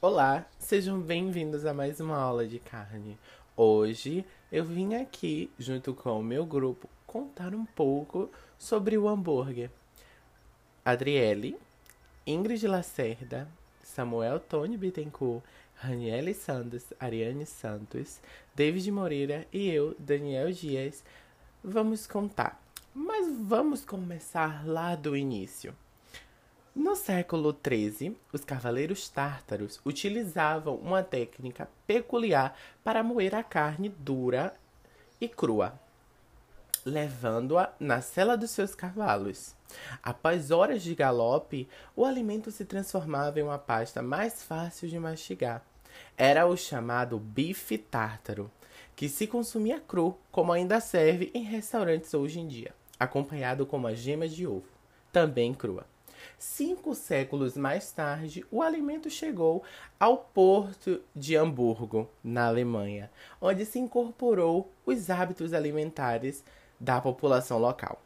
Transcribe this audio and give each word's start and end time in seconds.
Olá, 0.00 0.46
sejam 0.60 1.00
bem-vindos 1.00 1.66
a 1.66 1.74
mais 1.74 1.98
uma 1.98 2.16
aula 2.16 2.46
de 2.46 2.60
carne. 2.60 3.18
Hoje 3.56 4.24
eu 4.52 4.64
vim 4.64 4.94
aqui, 4.94 5.50
junto 5.58 5.92
com 5.92 6.20
o 6.20 6.22
meu 6.22 6.46
grupo, 6.46 6.88
contar 7.04 7.52
um 7.52 7.64
pouco 7.64 8.30
sobre 8.56 8.96
o 8.96 9.08
hambúrguer. 9.08 9.72
Adriele, 10.84 11.58
Ingrid 12.24 12.64
Lacerda, 12.68 13.48
Samuel 13.82 14.38
Tony 14.38 14.76
Bittencourt, 14.76 15.42
Raniele 15.74 16.32
Santos, 16.32 16.84
Ariane 17.00 17.44
Santos, 17.44 18.20
David 18.54 18.88
Moreira 18.92 19.48
e 19.52 19.68
eu, 19.68 19.96
Daniel 19.98 20.52
Dias, 20.52 21.02
vamos 21.60 22.06
contar. 22.06 22.62
Mas 22.94 23.26
vamos 23.36 23.84
começar 23.84 24.64
lá 24.64 24.94
do 24.94 25.16
início. 25.16 25.74
No 26.78 26.94
século 26.94 27.52
XIII, 27.52 28.16
os 28.32 28.44
cavaleiros 28.44 29.08
tártaros 29.08 29.80
utilizavam 29.84 30.76
uma 30.76 31.02
técnica 31.02 31.68
peculiar 31.88 32.56
para 32.84 33.02
moer 33.02 33.34
a 33.34 33.42
carne 33.42 33.88
dura 33.88 34.54
e 35.20 35.28
crua, 35.28 35.76
levando-a 36.86 37.72
na 37.80 38.00
sela 38.00 38.36
dos 38.36 38.52
seus 38.52 38.76
cavalos. 38.76 39.56
Após 40.00 40.52
horas 40.52 40.80
de 40.80 40.94
galope, 40.94 41.68
o 41.96 42.04
alimento 42.04 42.52
se 42.52 42.64
transformava 42.64 43.40
em 43.40 43.42
uma 43.42 43.58
pasta 43.58 44.00
mais 44.00 44.44
fácil 44.44 44.88
de 44.88 45.00
mastigar. 45.00 45.64
Era 46.16 46.46
o 46.46 46.56
chamado 46.56 47.18
bife 47.18 47.76
tártaro, 47.76 48.48
que 48.94 49.08
se 49.08 49.26
consumia 49.26 49.80
cru, 49.80 50.16
como 50.30 50.52
ainda 50.52 50.78
serve 50.78 51.32
em 51.34 51.42
restaurantes 51.42 52.14
hoje 52.14 52.38
em 52.38 52.46
dia, 52.46 52.72
acompanhado 53.00 53.66
com 53.66 53.78
uma 53.78 53.96
gema 53.96 54.28
de 54.28 54.46
ovo, 54.46 54.68
também 55.12 55.52
crua. 55.52 55.84
Cinco 56.38 56.94
séculos 56.94 57.56
mais 57.56 57.92
tarde, 57.92 58.44
o 58.50 58.62
alimento 58.62 59.08
chegou 59.08 59.62
ao 59.98 60.18
porto 60.18 61.00
de 61.14 61.36
Hamburgo, 61.36 62.08
na 62.22 62.46
Alemanha, 62.46 63.10
onde 63.40 63.64
se 63.64 63.78
incorporou 63.78 64.72
os 64.84 65.10
hábitos 65.10 65.52
alimentares 65.52 66.44
da 66.80 67.00
população 67.00 67.58
local. 67.58 68.02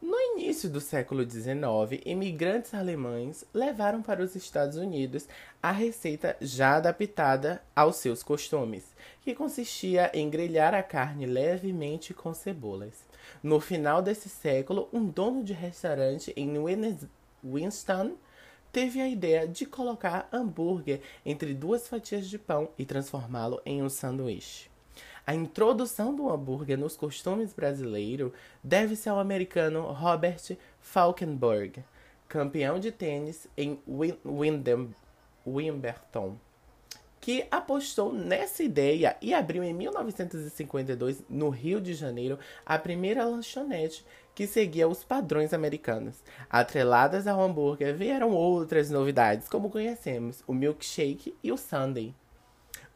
No 0.00 0.18
início 0.18 0.70
do 0.70 0.80
século 0.80 1.28
XIX, 1.28 2.00
imigrantes 2.06 2.72
alemães 2.72 3.44
levaram 3.52 4.00
para 4.00 4.22
os 4.22 4.34
Estados 4.34 4.78
Unidos 4.78 5.28
a 5.62 5.70
receita 5.70 6.36
já 6.40 6.76
adaptada 6.76 7.62
aos 7.76 7.96
seus 7.96 8.22
costumes, 8.22 8.94
que 9.20 9.34
consistia 9.34 10.10
em 10.14 10.30
grelhar 10.30 10.74
a 10.74 10.82
carne 10.82 11.26
levemente 11.26 12.14
com 12.14 12.32
cebolas. 12.32 12.94
No 13.42 13.60
final 13.60 14.00
desse 14.00 14.30
século, 14.30 14.88
um 14.90 15.04
dono 15.04 15.44
de 15.44 15.52
restaurante 15.52 16.32
em 16.34 16.48
Winston 17.44 18.16
teve 18.72 19.00
a 19.00 19.08
ideia 19.08 19.46
de 19.46 19.66
colocar 19.66 20.28
hambúrguer 20.32 21.00
entre 21.24 21.54
duas 21.54 21.88
fatias 21.88 22.28
de 22.28 22.38
pão 22.38 22.68
e 22.78 22.84
transformá-lo 22.84 23.60
em 23.64 23.82
um 23.82 23.88
sanduíche. 23.88 24.70
A 25.26 25.34
introdução 25.34 26.14
do 26.14 26.30
hambúrguer 26.30 26.78
nos 26.78 26.96
costumes 26.96 27.52
brasileiros 27.52 28.32
deve-se 28.62 29.08
ao 29.08 29.18
americano 29.18 29.82
Robert 29.92 30.56
Falkenberg, 30.80 31.84
campeão 32.28 32.78
de 32.78 32.90
tênis 32.90 33.46
em 33.56 33.78
Wimbledon, 33.86 34.90
que 37.20 37.46
apostou 37.50 38.12
nessa 38.12 38.62
ideia 38.62 39.16
e 39.20 39.34
abriu 39.34 39.62
em 39.62 39.74
1952, 39.74 41.22
no 41.28 41.50
Rio 41.50 41.80
de 41.80 41.92
Janeiro, 41.92 42.38
a 42.64 42.78
primeira 42.78 43.24
lanchonete 43.24 44.04
que 44.34 44.46
seguia 44.46 44.88
os 44.88 45.04
padrões 45.04 45.52
americanos. 45.52 46.16
Atreladas 46.48 47.26
ao 47.26 47.40
hambúrguer 47.42 47.94
vieram 47.94 48.30
outras 48.30 48.90
novidades, 48.90 49.48
como 49.48 49.70
conhecemos, 49.70 50.42
o 50.46 50.54
milkshake 50.54 51.34
e 51.42 51.52
o 51.52 51.58
sundae. 51.58 52.14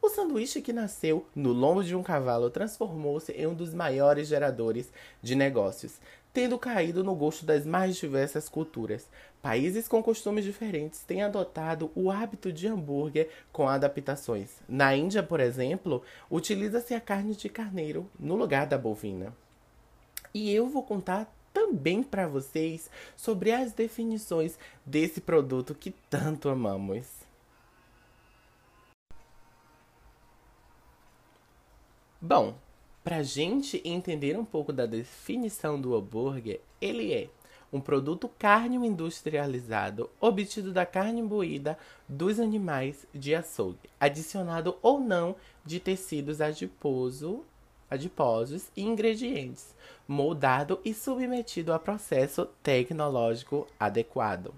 O 0.01 0.09
sanduíche 0.11 0.61
que 0.61 0.73
nasceu 0.73 1.27
no 1.35 1.53
lombo 1.53 1.83
de 1.83 1.97
um 1.97 2.03
cavalo 2.03 2.51
transformou-se 2.51 3.33
em 3.33 3.47
um 3.47 3.55
dos 3.55 3.73
maiores 3.73 4.29
geradores 4.29 4.93
de 5.23 5.35
negócios, 5.35 5.99
tendo 6.35 6.59
caído 6.59 7.05
no 7.05 7.15
gosto 7.15 7.47
das 7.47 7.65
mais 7.65 7.95
diversas 7.97 8.49
culturas. 8.49 9.09
Países 9.41 9.87
com 9.87 10.03
costumes 10.03 10.45
diferentes 10.45 11.05
têm 11.05 11.23
adotado 11.23 11.93
o 11.95 12.11
hábito 12.11 12.53
de 12.53 12.67
hambúrguer 12.67 13.31
com 13.53 13.69
adaptações. 13.69 14.57
Na 14.69 14.97
Índia, 14.97 15.23
por 15.23 15.39
exemplo, 15.39 16.03
utiliza-se 16.29 16.93
a 16.93 17.01
carne 17.01 17.37
de 17.37 17.49
carneiro 17.49 18.11
no 18.19 18.35
lugar 18.35 18.67
da 18.67 18.77
bovina. 18.77 19.33
E 20.35 20.53
eu 20.53 20.67
vou 20.67 20.83
contar 20.83 21.33
também 21.53 22.03
para 22.03 22.27
vocês 22.27 22.91
sobre 23.17 23.53
as 23.53 23.73
definições 23.73 24.59
desse 24.85 25.21
produto 25.21 25.73
que 25.73 25.93
tanto 26.11 26.49
amamos. 26.49 27.07
Bom, 32.21 32.57
para 33.05 33.23
gente 33.23 33.83
entender 33.85 34.37
um 34.39 34.47
pouco 34.47 34.73
da 34.73 34.87
definição 34.87 35.79
do 35.79 35.95
hambúrguer, 35.95 36.61
ele 36.81 37.13
é 37.13 37.29
um 37.71 37.79
produto 37.79 38.31
carne 38.39 38.77
industrializado 38.77 40.09
obtido 40.19 40.73
da 40.73 40.87
carne 40.87 41.23
moída 41.23 41.77
dos 42.09 42.41
animais 42.41 43.07
de 43.13 43.35
açougue, 43.35 43.91
adicionado 44.01 44.79
ou 44.81 44.99
não 44.99 45.37
de 45.67 45.79
tecidos 45.79 46.41
adiposo, 46.41 47.45
adiposos 47.91 48.71
e 48.75 48.83
ingredientes, 48.83 49.75
moldado 50.09 50.81
e 50.83 50.95
submetido 50.95 51.75
a 51.75 51.79
processo 51.79 52.47
tecnológico 52.63 53.67
adequado. 53.79 54.55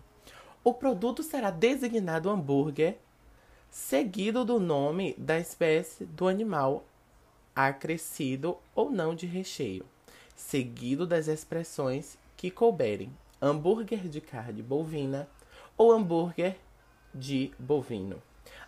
O 0.62 0.72
produto 0.72 1.22
será 1.22 1.50
designado 1.50 2.30
hambúrguer, 2.30 2.98
seguido 3.70 4.44
do 4.44 4.60
nome 4.60 5.14
da 5.18 5.38
espécie 5.38 6.04
do 6.04 6.28
animal 6.28 6.84
acrescido 7.56 8.58
ou 8.74 8.90
não 8.90 9.14
de 9.14 9.24
recheio, 9.24 9.86
seguido 10.34 11.06
das 11.06 11.26
expressões 11.26 12.18
que 12.36 12.50
couberem: 12.50 13.10
hambúrguer 13.40 14.06
de 14.08 14.20
carne 14.20 14.62
bovina 14.62 15.26
ou 15.78 15.90
hambúrguer 15.90 16.58
de 17.14 17.50
bovino, 17.58 18.22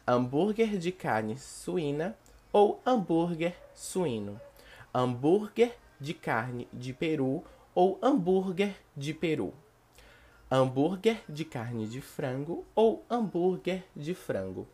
hambúrguer 0.07 0.79
de 0.79 0.91
carne 0.91 1.39
suína 1.39 2.17
ou 2.51 2.81
hambúrguer 2.87 3.55
suíno, 3.75 4.41
hambúrguer 4.93 5.77
de 6.01 6.15
carne 6.15 6.67
de 6.73 6.95
peru 6.95 7.45
ou 7.75 7.99
hambúrguer 8.01 8.75
de 8.97 9.13
peru, 9.13 9.53
hambúrguer 10.51 11.23
de 11.29 11.45
carne 11.45 11.87
de 11.87 12.01
frango 12.01 12.65
ou 12.75 13.05
hambúrguer 13.11 13.85
de 13.95 14.15
frango, 14.15 14.67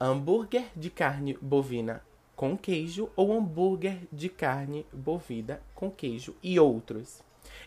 hambúrguer 0.00 0.66
de 0.74 0.90
carne 0.90 1.38
bovina 1.40 2.02
com 2.44 2.58
queijo 2.58 3.08
ou 3.16 3.32
hambúrguer 3.32 4.06
de 4.12 4.28
carne 4.28 4.84
bovina 4.92 5.62
com 5.74 5.90
queijo 5.90 6.36
e 6.42 6.60
outros. 6.60 7.22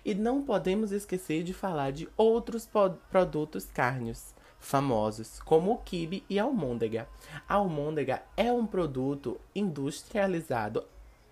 E 0.05 0.13
não 0.13 0.43
podemos 0.43 0.91
esquecer 0.91 1.41
de 1.41 1.51
falar 1.51 1.91
de 1.91 2.07
outros 2.15 2.69
produtos 3.09 3.65
carnes 3.65 4.35
famosos, 4.59 5.39
como 5.39 5.71
o 5.71 5.77
quibe 5.79 6.23
e 6.29 6.37
a 6.37 6.43
almôndega. 6.43 7.09
A 7.49 7.55
almôndega 7.55 8.21
é 8.37 8.51
um 8.51 8.67
produto 8.67 9.41
industrializado 9.55 10.85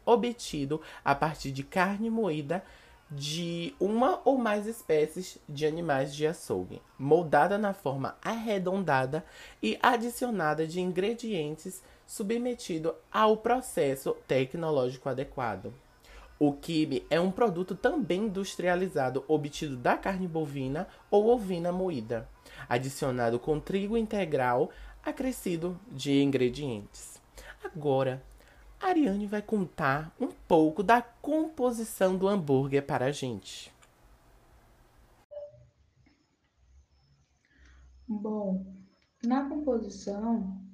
obtido 0.03 0.81
a 1.03 1.13
partir 1.13 1.51
de 1.51 1.63
carne 1.63 2.09
moída 2.09 2.63
de 3.11 3.75
uma 3.79 4.21
ou 4.25 4.39
mais 4.39 4.65
espécies 4.65 5.37
de 5.47 5.67
animais 5.67 6.15
de 6.15 6.25
açougue, 6.25 6.81
moldada 6.97 7.59
na 7.59 7.75
forma 7.75 8.17
arredondada 8.23 9.23
e 9.61 9.77
adicionada 9.83 10.65
de 10.65 10.81
ingredientes 10.81 11.83
submetido 12.05 12.95
ao 13.11 13.37
processo 13.37 14.15
tecnológico 14.27 15.09
adequado. 15.09 15.73
O 16.37 16.51
quibe 16.51 17.05
é 17.09 17.19
um 17.19 17.31
produto 17.31 17.75
também 17.75 18.25
industrializado 18.25 19.23
obtido 19.27 19.77
da 19.77 19.97
carne 19.97 20.27
bovina 20.27 20.87
ou 21.09 21.27
ovina 21.27 21.71
moída, 21.71 22.27
adicionado 22.67 23.39
com 23.39 23.59
trigo 23.59 23.95
integral 23.95 24.69
acrescido 25.03 25.79
de 25.91 26.21
ingredientes. 26.21 27.21
Agora, 27.63 28.21
Ariane 28.81 29.27
vai 29.27 29.41
contar 29.41 30.13
um 30.19 30.27
pouco 30.27 30.83
da 30.83 31.01
composição 31.01 32.17
do 32.17 32.27
hambúrguer 32.27 32.85
para 32.85 33.05
a 33.05 33.11
gente. 33.11 33.73
Bom, 38.07 38.65
na 39.23 39.49
composição 39.49 40.64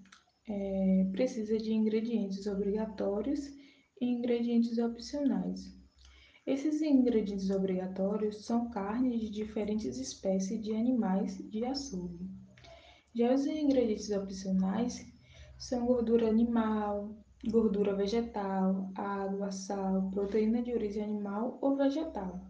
é, 0.48 1.10
precisa 1.12 1.58
de 1.58 1.74
ingredientes 1.74 2.48
obrigatórios 2.48 3.40
e 4.00 4.06
ingredientes 4.06 4.78
opcionais. 4.78 5.60
Esses 6.46 6.82
ingredientes 6.82 7.50
obrigatórios 7.52 8.46
são 8.46 8.70
carnes 8.72 9.22
de 9.22 9.30
diferentes 9.30 10.00
espécies 10.00 10.62
de 10.62 10.74
animais 10.74 11.38
de 11.50 11.64
açougue. 11.64 12.30
Já 13.14 13.34
os 13.34 13.46
ingredientes 13.46 14.10
opcionais 14.10 15.06
são 15.60 15.86
gordura 15.86 16.28
animal, 16.28 17.16
gordura 17.50 17.96
vegetal, 17.96 18.92
água, 18.96 19.52
sal, 19.52 20.10
proteína 20.12 20.62
de 20.62 20.74
origem 20.74 21.04
animal 21.04 21.60
ou 21.62 21.76
vegetal, 21.76 22.42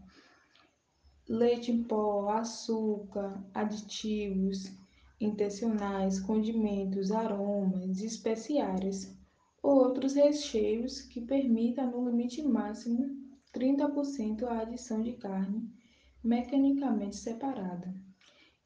leite 1.27 1.71
em 1.71 1.83
pó, 1.83 2.29
açúcar, 2.29 3.43
aditivos, 3.53 4.65
intencionais, 5.21 6.19
condimentos, 6.19 7.11
aromas, 7.11 8.01
especiárias 8.01 9.15
ou 9.61 9.75
outros 9.75 10.15
recheios 10.15 11.01
que 11.01 11.21
permitam 11.21 11.91
no 11.91 12.09
limite 12.09 12.41
máximo 12.41 13.21
30% 13.53 14.43
a 14.43 14.61
adição 14.61 15.01
de 15.01 15.13
carne 15.13 15.69
mecanicamente 16.23 17.15
separada 17.15 17.93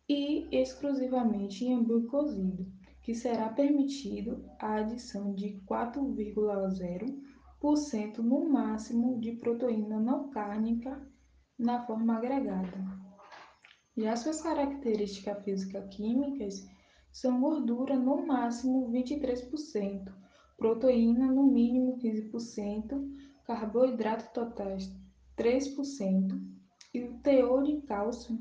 e 0.07 0.47
exclusivamente 0.51 1.65
em 1.65 1.73
hambúrguer 1.73 2.09
cozido, 2.09 2.71
que 3.01 3.15
será 3.15 3.49
permitido 3.49 4.45
a 4.59 4.75
adição 4.75 5.33
de 5.33 5.59
4,0% 5.67 8.17
no 8.19 8.47
máximo 8.49 9.19
de 9.19 9.31
proteína 9.33 9.99
não 9.99 10.29
cárnica 10.29 11.05
na 11.57 11.83
forma 11.85 12.17
agregada. 12.17 13.04
Já 13.97 14.15
suas 14.17 14.41
características 14.41 15.41
física-químicas 15.43 16.67
são 17.11 17.39
gordura 17.39 17.97
no 17.97 18.27
máximo 18.27 18.91
23%, 18.91 20.11
proteína 20.57 21.31
no 21.31 21.43
mínimo 21.43 21.97
15%, 21.99 23.15
carboidratos 23.45 24.27
totais 24.33 24.93
3% 25.37 26.37
e 26.93 27.03
o 27.03 27.13
teor 27.19 27.63
de 27.63 27.79
cálcio 27.83 28.37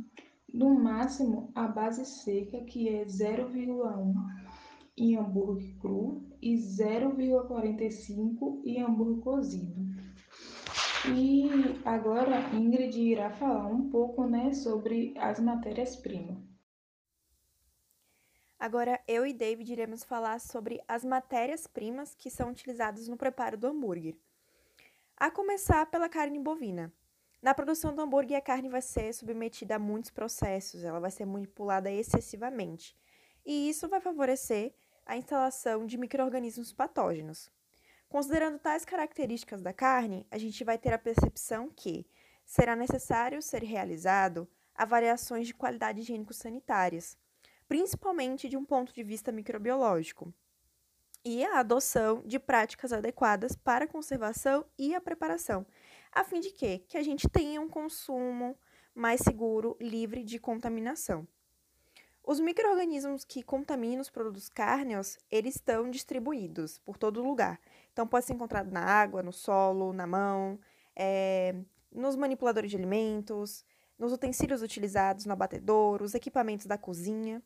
no 0.52 0.74
máximo 0.74 1.52
a 1.54 1.68
base 1.68 2.04
seca, 2.04 2.64
que 2.64 2.88
é 2.88 3.04
0,1 3.04 4.12
em 4.96 5.16
hambúrguer 5.16 5.78
cru 5.78 6.26
e 6.42 6.54
0,45 6.54 8.60
em 8.64 8.82
hambúrguer 8.82 9.22
cozido. 9.22 9.93
E 11.06 11.44
agora 11.84 12.40
Ingrid 12.54 12.98
irá 12.98 13.30
falar 13.30 13.66
um 13.66 13.90
pouco 13.90 14.26
né, 14.26 14.54
sobre 14.54 15.14
as 15.18 15.38
matérias-primas. 15.38 16.38
Agora 18.58 18.98
eu 19.06 19.26
e 19.26 19.34
David 19.34 19.70
iremos 19.70 20.02
falar 20.02 20.40
sobre 20.40 20.82
as 20.88 21.04
matérias-primas 21.04 22.14
que 22.14 22.30
são 22.30 22.48
utilizadas 22.50 23.06
no 23.06 23.18
preparo 23.18 23.58
do 23.58 23.66
hambúrguer. 23.66 24.16
A 25.14 25.30
começar 25.30 25.84
pela 25.86 26.08
carne 26.08 26.38
bovina. 26.38 26.90
Na 27.42 27.52
produção 27.52 27.94
do 27.94 28.00
hambúrguer, 28.00 28.38
a 28.38 28.40
carne 28.40 28.70
vai 28.70 28.80
ser 28.80 29.12
submetida 29.12 29.76
a 29.76 29.78
muitos 29.78 30.10
processos, 30.10 30.82
ela 30.82 30.98
vai 30.98 31.10
ser 31.10 31.26
manipulada 31.26 31.90
excessivamente. 31.92 32.96
E 33.44 33.68
isso 33.68 33.86
vai 33.86 34.00
favorecer 34.00 34.72
a 35.04 35.18
instalação 35.18 35.84
de 35.84 35.98
micro-organismos 35.98 36.72
patógenos. 36.72 37.52
Considerando 38.14 38.60
tais 38.60 38.84
características 38.84 39.60
da 39.60 39.72
carne, 39.72 40.24
a 40.30 40.38
gente 40.38 40.62
vai 40.62 40.78
ter 40.78 40.92
a 40.92 40.98
percepção 40.98 41.68
que 41.68 42.06
será 42.46 42.76
necessário 42.76 43.42
ser 43.42 43.64
realizado 43.64 44.48
avaliações 44.72 45.48
de 45.48 45.52
qualidade 45.52 45.98
higiênico-sanitárias, 45.98 47.18
principalmente 47.66 48.48
de 48.48 48.56
um 48.56 48.64
ponto 48.64 48.94
de 48.94 49.02
vista 49.02 49.32
microbiológico, 49.32 50.32
e 51.24 51.44
a 51.44 51.58
adoção 51.58 52.22
de 52.24 52.38
práticas 52.38 52.92
adequadas 52.92 53.56
para 53.56 53.84
a 53.84 53.88
conservação 53.88 54.64
e 54.78 54.94
a 54.94 55.00
preparação, 55.00 55.66
a 56.12 56.22
fim 56.22 56.38
de 56.38 56.50
que, 56.50 56.78
que 56.86 56.96
a 56.96 57.02
gente 57.02 57.28
tenha 57.28 57.60
um 57.60 57.68
consumo 57.68 58.56
mais 58.94 59.22
seguro, 59.22 59.76
livre 59.80 60.22
de 60.22 60.38
contaminação. 60.38 61.26
Os 62.26 62.40
micro-organismos 62.40 63.22
que 63.22 63.42
contaminam 63.42 64.00
os 64.00 64.08
produtos 64.08 64.48
cárneos, 64.48 65.18
eles 65.30 65.56
estão 65.56 65.90
distribuídos 65.90 66.78
por 66.78 66.96
todo 66.96 67.22
lugar. 67.22 67.60
Então, 67.94 68.08
pode 68.08 68.26
ser 68.26 68.32
encontrado 68.32 68.72
na 68.72 68.80
água, 68.80 69.22
no 69.22 69.32
solo, 69.32 69.92
na 69.92 70.04
mão, 70.04 70.58
é, 70.96 71.54
nos 71.92 72.16
manipuladores 72.16 72.68
de 72.68 72.76
alimentos, 72.76 73.64
nos 73.96 74.12
utensílios 74.12 74.62
utilizados 74.62 75.26
no 75.26 75.32
abatedouro, 75.32 76.04
os 76.04 76.12
equipamentos 76.12 76.66
da 76.66 76.76
cozinha. 76.76 77.40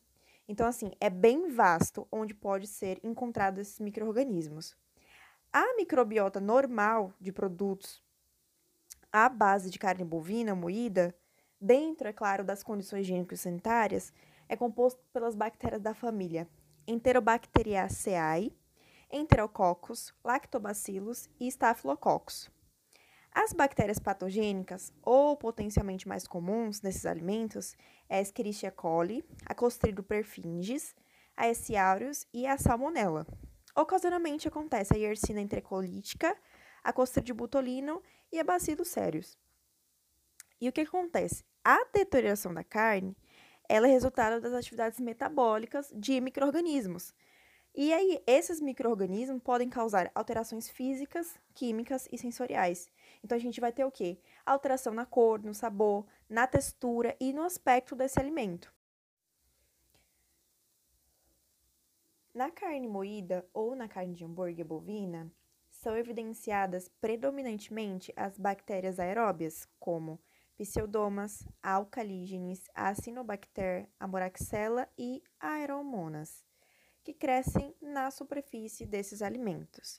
Então, 0.49 0.67
assim, 0.67 0.91
é 0.99 1.11
bem 1.11 1.51
vasto 1.51 2.09
onde 2.11 2.33
pode 2.33 2.67
ser 2.67 2.99
encontrado 3.05 3.59
esses 3.59 3.79
micro-organismos. 3.79 4.75
A 5.53 5.77
microbiota 5.77 6.41
normal 6.41 7.13
de 7.21 7.31
produtos 7.31 8.03
à 9.13 9.29
base 9.29 9.69
de 9.69 9.79
carne 9.79 10.03
bovina 10.03 10.55
moída, 10.55 11.15
dentro, 11.61 12.09
é 12.09 12.13
claro, 12.13 12.43
das 12.43 12.63
condições 12.63 13.03
higiênicas 13.03 13.41
e 13.41 13.43
sanitárias, 13.43 14.15
é 14.49 14.57
composto 14.57 14.99
pelas 15.13 15.35
bactérias 15.35 15.83
da 15.83 15.93
família 15.93 16.49
Enterobacteriaceae, 16.87 18.57
Enterococcus, 19.11 20.15
Lactobacillus 20.25 21.29
e 21.41 21.47
Staphylococcus. 21.49 22.51
As 23.33 23.53
bactérias 23.53 23.99
patogênicas 23.99 24.93
ou 25.03 25.37
potencialmente 25.37 26.07
mais 26.09 26.27
comuns 26.27 26.83
nesses 26.83 27.07
alimentos 27.07 27.77
é 28.09 28.19
a 28.19 28.21
Escherichia 28.21 28.71
coli, 28.71 29.25
a 29.47 29.55
Clostridium 29.55 30.05
perfringens, 30.05 30.95
a 31.37 31.47
S. 31.47 31.77
aureus 31.77 32.27
e 32.33 32.47
a 32.47 32.59
Salmonella. 32.59 33.27
Ocasionalmente 33.75 34.49
acontece 34.49 34.95
a 34.95 34.99
Yersinia 34.99 35.43
enterocolítica, 35.43 36.37
a 36.83 36.93
Clostridium 36.93 37.37
botulino 37.37 38.03
e 38.33 38.39
a 38.39 38.45
Bacillus 38.45 38.89
cereus. 38.89 39.39
E 40.61 40.69
o 40.69 40.73
que 40.73 40.81
acontece? 40.81 41.45
A 41.65 41.85
deterioração 41.93 42.53
da 42.53 42.65
carne 42.65 43.17
ela 43.69 43.87
é 43.87 43.91
resultado 43.91 44.41
das 44.41 44.55
atividades 44.55 44.99
metabólicas 44.99 45.93
de 45.95 46.21
micro-organismos. 46.21 47.15
E 47.75 47.93
aí, 47.93 48.23
esses 48.27 48.61
micro-organismos 48.61 49.43
podem 49.43 49.69
causar 49.69 50.11
alterações 50.15 50.69
físicas, 50.69 51.39
químicas 51.55 52.09
e 52.11 52.19
sensoriais. 52.19 52.91
Então, 53.23 53.37
a 53.37 53.41
gente 53.41 53.61
vai 53.61 53.73
ter 53.73 53.85
o 53.85 53.91
quê? 53.91 54.19
Alteração 54.45 54.93
na 54.93 55.07
cor, 55.07 55.43
no 55.43 55.55
sabor, 55.55 56.07
na 56.29 56.47
textura 56.47 57.17
e 57.21 57.33
no 57.33 57.43
aspecto 57.43 57.95
desse 57.95 58.19
alimento. 58.19 58.73
Na 62.35 62.51
carne 62.51 62.89
moída 62.89 63.45
ou 63.53 63.75
na 63.75 63.89
carne 63.89 64.15
de 64.15 64.25
hambúrguer 64.25 64.65
bovina, 64.65 65.31
são 65.71 65.97
evidenciadas 65.97 66.89
predominantemente 67.01 68.13
as 68.17 68.37
bactérias 68.37 68.99
aeróbias, 68.99 69.69
como 69.79 70.21
Pseudomas, 70.57 71.47
Alcalígenes, 71.63 72.69
Acinobacter, 72.75 73.89
Amoraxella 73.99 74.89
e 74.99 75.23
Aeromonas, 75.39 76.45
que 77.09 77.15
crescem 77.15 77.75
na 77.81 78.11
superfície 78.11 78.85
desses 78.85 79.23
alimentos. 79.23 79.99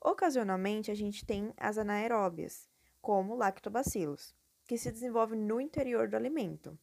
Ocasionalmente, 0.00 0.90
a 0.90 0.96
gente 0.96 1.24
tem 1.24 1.54
as 1.56 1.78
anaeróbias, 1.78 2.68
como 3.00 3.36
lactobacilos, 3.36 4.34
que 4.66 4.76
se 4.76 4.90
desenvolvem 4.90 5.38
no 5.38 5.60
interior 5.60 6.08
do 6.08 6.16
alimento. 6.16 6.76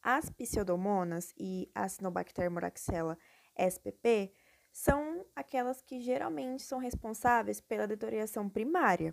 As 0.00 0.30
pseudomonas 0.30 1.34
e 1.36 1.72
Acinobacter 1.74 2.48
moraxella 2.48 3.18
spp 3.56 4.32
são 4.70 5.26
aquelas 5.34 5.82
que 5.82 6.00
geralmente 6.00 6.62
são 6.62 6.78
responsáveis 6.78 7.60
pela 7.60 7.88
deterioração 7.88 8.48
primária. 8.48 9.12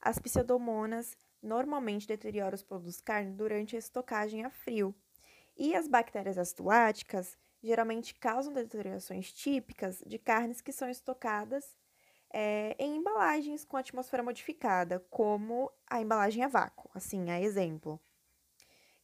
As 0.00 0.20
pseudomonas 0.20 1.16
normalmente 1.42 2.06
deteriora 2.06 2.54
os 2.54 2.62
produtos 2.62 3.00
carne 3.00 3.32
durante 3.32 3.74
a 3.74 3.80
estocagem 3.80 4.44
a 4.44 4.50
frio. 4.50 4.94
E 5.56 5.74
as 5.74 5.88
bactérias 5.88 6.38
acidoáticas 6.38 7.36
geralmente 7.62 8.14
causam 8.14 8.52
deteriorações 8.52 9.32
típicas 9.32 10.02
de 10.06 10.18
carnes 10.18 10.60
que 10.60 10.72
são 10.72 10.88
estocadas 10.88 11.76
é, 12.30 12.76
em 12.78 12.96
embalagens 12.96 13.64
com 13.64 13.76
atmosfera 13.76 14.22
modificada, 14.22 15.00
como 15.10 15.70
a 15.86 16.00
embalagem 16.00 16.42
a 16.42 16.48
vácuo, 16.48 16.90
assim, 16.94 17.30
a 17.30 17.40
exemplo. 17.40 18.00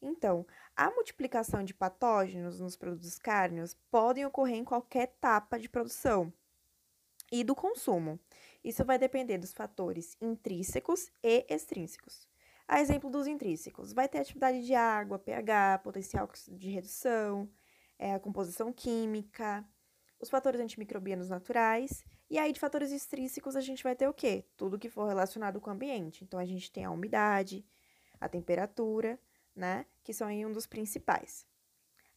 Então, 0.00 0.44
a 0.76 0.90
multiplicação 0.90 1.62
de 1.62 1.72
patógenos 1.72 2.60
nos 2.60 2.76
produtos 2.76 3.18
cárneos 3.18 3.74
podem 3.90 4.26
ocorrer 4.26 4.56
em 4.56 4.64
qualquer 4.64 5.04
etapa 5.04 5.58
de 5.58 5.68
produção 5.68 6.32
e 7.30 7.44
do 7.44 7.54
consumo. 7.54 8.18
Isso 8.64 8.84
vai 8.84 8.98
depender 8.98 9.38
dos 9.38 9.52
fatores 9.52 10.16
intrínsecos 10.20 11.10
e 11.22 11.46
extrínsecos. 11.48 12.28
A 12.66 12.80
exemplo 12.80 13.10
dos 13.10 13.26
intrínsecos, 13.26 13.92
vai 13.92 14.08
ter 14.08 14.18
atividade 14.18 14.64
de 14.64 14.74
água, 14.74 15.18
pH, 15.18 15.80
potencial 15.84 16.28
de 16.48 16.70
redução, 16.70 17.48
é, 17.98 18.14
a 18.14 18.20
composição 18.20 18.72
química, 18.72 19.64
os 20.20 20.30
fatores 20.30 20.60
antimicrobianos 20.60 21.28
naturais. 21.28 22.04
E 22.30 22.38
aí, 22.38 22.52
de 22.52 22.60
fatores 22.60 22.92
extrínsecos, 22.92 23.56
a 23.56 23.60
gente 23.60 23.82
vai 23.82 23.94
ter 23.94 24.08
o 24.08 24.14
quê? 24.14 24.44
Tudo 24.56 24.78
que 24.78 24.88
for 24.88 25.06
relacionado 25.06 25.60
com 25.60 25.70
o 25.70 25.72
ambiente. 25.72 26.24
Então, 26.24 26.38
a 26.38 26.44
gente 26.44 26.70
tem 26.70 26.84
a 26.84 26.90
umidade, 26.90 27.66
a 28.20 28.28
temperatura, 28.28 29.18
né? 29.54 29.84
Que 30.02 30.14
são 30.14 30.28
aí 30.28 30.46
um 30.46 30.52
dos 30.52 30.66
principais. 30.66 31.46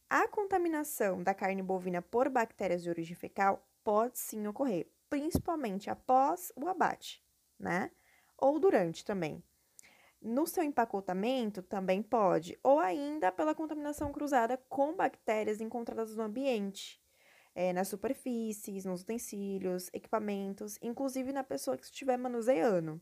A 0.08 0.28
contaminação 0.28 1.22
da 1.22 1.34
carne 1.34 1.62
bovina 1.62 2.00
por 2.00 2.28
bactérias 2.28 2.82
de 2.82 2.88
origem 2.88 3.16
fecal 3.16 3.68
pode 3.82 4.18
sim 4.18 4.46
ocorrer, 4.46 4.88
principalmente 5.10 5.90
após 5.90 6.52
o 6.56 6.68
abate, 6.68 7.22
né? 7.58 7.90
Ou 8.38 8.58
durante 8.60 9.04
também. 9.04 9.42
No 10.20 10.46
seu 10.46 10.64
empacotamento 10.64 11.62
também 11.62 12.02
pode, 12.02 12.58
ou 12.62 12.78
ainda 12.80 13.30
pela 13.30 13.54
contaminação 13.54 14.12
cruzada 14.12 14.56
com 14.68 14.94
bactérias 14.96 15.60
encontradas 15.60 16.16
no 16.16 16.22
ambiente, 16.22 17.00
é, 17.54 17.72
nas 17.72 17.88
superfícies, 17.88 18.84
nos 18.84 19.02
utensílios, 19.02 19.88
equipamentos, 19.92 20.78
inclusive 20.82 21.32
na 21.32 21.44
pessoa 21.44 21.76
que 21.76 21.84
estiver 21.84 22.16
manuseando. 22.16 23.00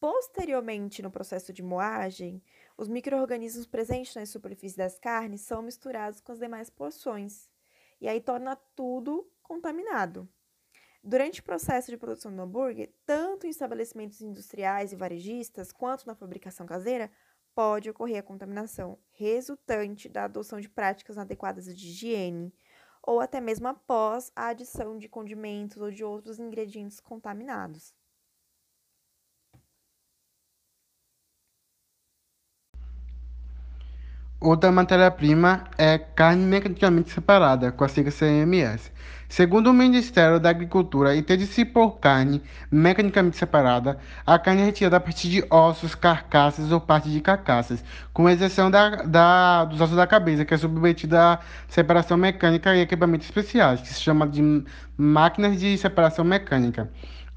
Posteriormente, 0.00 1.02
no 1.02 1.10
processo 1.10 1.52
de 1.52 1.62
moagem, 1.62 2.42
Os 2.78 2.88
micro-organismos 2.88 3.66
presentes 3.66 4.14
na 4.14 4.24
superfície 4.24 4.76
das 4.76 5.00
carnes 5.00 5.40
são 5.40 5.60
misturados 5.62 6.20
com 6.20 6.30
as 6.30 6.38
demais 6.38 6.70
porções, 6.70 7.50
e 8.00 8.06
aí 8.06 8.20
torna 8.20 8.54
tudo 8.54 9.28
contaminado. 9.42 10.28
Durante 11.02 11.40
o 11.40 11.44
processo 11.44 11.90
de 11.90 11.96
produção 11.96 12.34
do 12.34 12.42
hambúrguer, 12.42 12.92
tanto 13.06 13.46
em 13.46 13.50
estabelecimentos 13.50 14.20
industriais 14.20 14.92
e 14.92 14.96
varejistas, 14.96 15.72
quanto 15.72 16.06
na 16.06 16.14
fabricação 16.14 16.66
caseira, 16.66 17.10
pode 17.54 17.90
ocorrer 17.90 18.18
a 18.18 18.22
contaminação 18.22 18.98
resultante 19.12 20.08
da 20.08 20.24
adoção 20.24 20.60
de 20.60 20.68
práticas 20.68 21.16
inadequadas 21.16 21.64
de 21.64 21.88
higiene, 21.88 22.52
ou 23.02 23.20
até 23.20 23.40
mesmo 23.40 23.68
após 23.68 24.30
a 24.36 24.48
adição 24.48 24.98
de 24.98 25.08
condimentos 25.08 25.78
ou 25.78 25.90
de 25.90 26.04
outros 26.04 26.38
ingredientes 26.38 27.00
contaminados. 27.00 27.94
Outra 34.40 34.70
matéria-prima 34.70 35.64
é 35.76 35.98
carne 35.98 36.44
mecanicamente 36.44 37.10
separada, 37.10 37.72
com 37.72 37.82
a 37.82 37.88
sigla 37.88 38.12
CMS. 38.12 38.92
Segundo 39.28 39.68
o 39.68 39.74
Ministério 39.74 40.38
da 40.38 40.48
Agricultura, 40.48 41.16
entende-se 41.16 41.64
por 41.64 41.98
carne 41.98 42.40
mecanicamente 42.70 43.36
separada 43.36 43.98
a 44.24 44.38
carne 44.38 44.64
retirada 44.64 44.96
a 44.96 45.00
partir 45.00 45.28
de 45.28 45.44
ossos, 45.50 45.96
carcaças 45.96 46.70
ou 46.70 46.80
parte 46.80 47.10
de 47.10 47.20
carcaças, 47.20 47.82
com 48.12 48.30
exceção 48.30 48.70
da, 48.70 49.02
da, 49.02 49.64
dos 49.64 49.80
ossos 49.80 49.96
da 49.96 50.06
cabeça, 50.06 50.44
que 50.44 50.54
é 50.54 50.56
submetida 50.56 51.32
a 51.34 51.38
separação 51.66 52.16
mecânica 52.16 52.76
e 52.76 52.80
equipamentos 52.80 53.26
especiais, 53.26 53.80
que 53.80 53.88
se 53.88 54.00
chama 54.00 54.26
de 54.26 54.64
máquinas 54.96 55.58
de 55.58 55.76
separação 55.76 56.24
mecânica. 56.24 56.88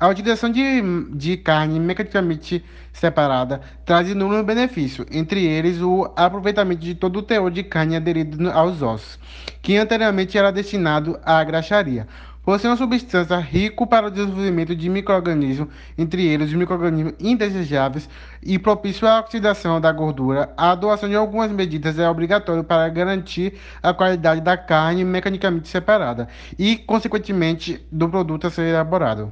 A 0.01 0.07
utilização 0.07 0.49
de, 0.49 0.81
de 1.11 1.37
carne 1.37 1.79
mecanicamente 1.79 2.65
separada 2.91 3.61
traz 3.85 4.09
inúmeros 4.09 4.43
benefícios, 4.43 5.05
entre 5.11 5.45
eles 5.45 5.79
o 5.79 6.11
aproveitamento 6.15 6.81
de 6.81 6.95
todo 6.95 7.17
o 7.17 7.21
teor 7.21 7.51
de 7.51 7.61
carne 7.61 7.95
aderido 7.95 8.49
aos 8.49 8.81
ossos, 8.81 9.19
que 9.61 9.77
anteriormente 9.77 10.39
era 10.39 10.51
destinado 10.51 11.19
à 11.23 11.43
graxaria. 11.43 12.07
Por 12.43 12.59
ser 12.59 12.69
uma 12.69 12.77
substância 12.77 13.37
rica 13.37 13.85
para 13.85 14.07
o 14.07 14.09
desenvolvimento 14.09 14.75
de 14.75 14.89
microrganismos, 14.89 15.67
entre 15.95 16.25
eles 16.25 16.47
os 16.49 16.55
microrganismos 16.55 17.13
indesejáveis, 17.19 18.09
e 18.41 18.57
propício 18.57 19.07
à 19.07 19.19
oxidação 19.19 19.79
da 19.79 19.91
gordura, 19.91 20.51
a 20.57 20.71
adoção 20.71 21.07
de 21.07 21.15
algumas 21.15 21.51
medidas 21.51 21.99
é 21.99 22.09
obrigatória 22.09 22.63
para 22.63 22.89
garantir 22.89 23.53
a 23.83 23.93
qualidade 23.93 24.41
da 24.41 24.57
carne 24.57 25.05
mecanicamente 25.05 25.67
separada 25.67 26.27
e, 26.57 26.75
consequentemente, 26.75 27.85
do 27.91 28.09
produto 28.09 28.47
a 28.47 28.49
ser 28.49 28.63
elaborado. 28.63 29.31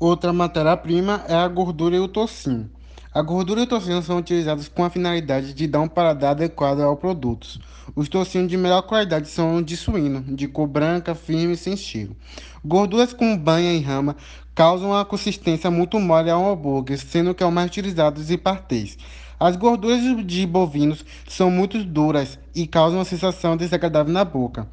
Outra 0.00 0.32
matéria-prima 0.32 1.22
é 1.28 1.34
a 1.34 1.46
gordura 1.46 1.94
e 1.94 2.00
o 2.00 2.08
tocino. 2.08 2.70
A 3.12 3.20
gordura 3.20 3.60
e 3.60 3.64
o 3.64 3.66
tocino 3.66 4.00
são 4.00 4.16
utilizados 4.16 4.66
com 4.66 4.82
a 4.82 4.88
finalidade 4.88 5.52
de 5.52 5.66
dar 5.66 5.80
um 5.80 5.88
paladar 5.88 6.30
adequado 6.30 6.80
ao 6.80 6.96
produto. 6.96 7.60
Os 7.94 8.08
tocinos 8.08 8.48
de 8.48 8.56
melhor 8.56 8.80
qualidade 8.80 9.28
são 9.28 9.60
de 9.60 9.76
suíno, 9.76 10.22
de 10.34 10.48
cor 10.48 10.66
branca, 10.66 11.14
firme 11.14 11.52
e 11.52 11.56
sem 11.58 11.76
cheiro. 11.76 12.16
Gorduras 12.64 13.12
com 13.12 13.36
banha 13.36 13.74
em 13.74 13.82
rama 13.82 14.16
causam 14.54 14.92
uma 14.92 15.04
consistência 15.04 15.70
muito 15.70 16.00
mole 16.00 16.30
ao 16.30 16.50
hambúrguer, 16.50 16.98
sendo 16.98 17.34
que 17.34 17.42
é 17.42 17.46
o 17.46 17.52
mais 17.52 17.66
utilizado 17.66 18.22
em 18.26 18.38
partês. 18.38 18.96
As 19.38 19.54
gorduras 19.54 20.00
de 20.26 20.46
bovinos 20.46 21.04
são 21.28 21.50
muito 21.50 21.84
duras 21.84 22.38
e 22.54 22.66
causam 22.66 23.00
uma 23.00 23.04
sensação 23.04 23.54
desagradável 23.54 24.14
na 24.14 24.24
boca. 24.24 24.66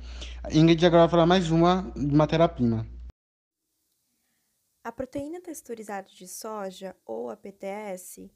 Ingrid 0.53 0.85
agora 0.85 1.01
vai 1.01 1.09
falar 1.09 1.25
mais 1.25 1.51
uma 1.51 1.85
matéria-prima. 1.97 2.85
A 4.87 4.91
proteína 4.93 5.41
texturizada 5.41 6.07
de 6.07 6.25
soja, 6.29 6.95
ou 7.05 7.29
a 7.29 7.35
PTS, 7.35 8.31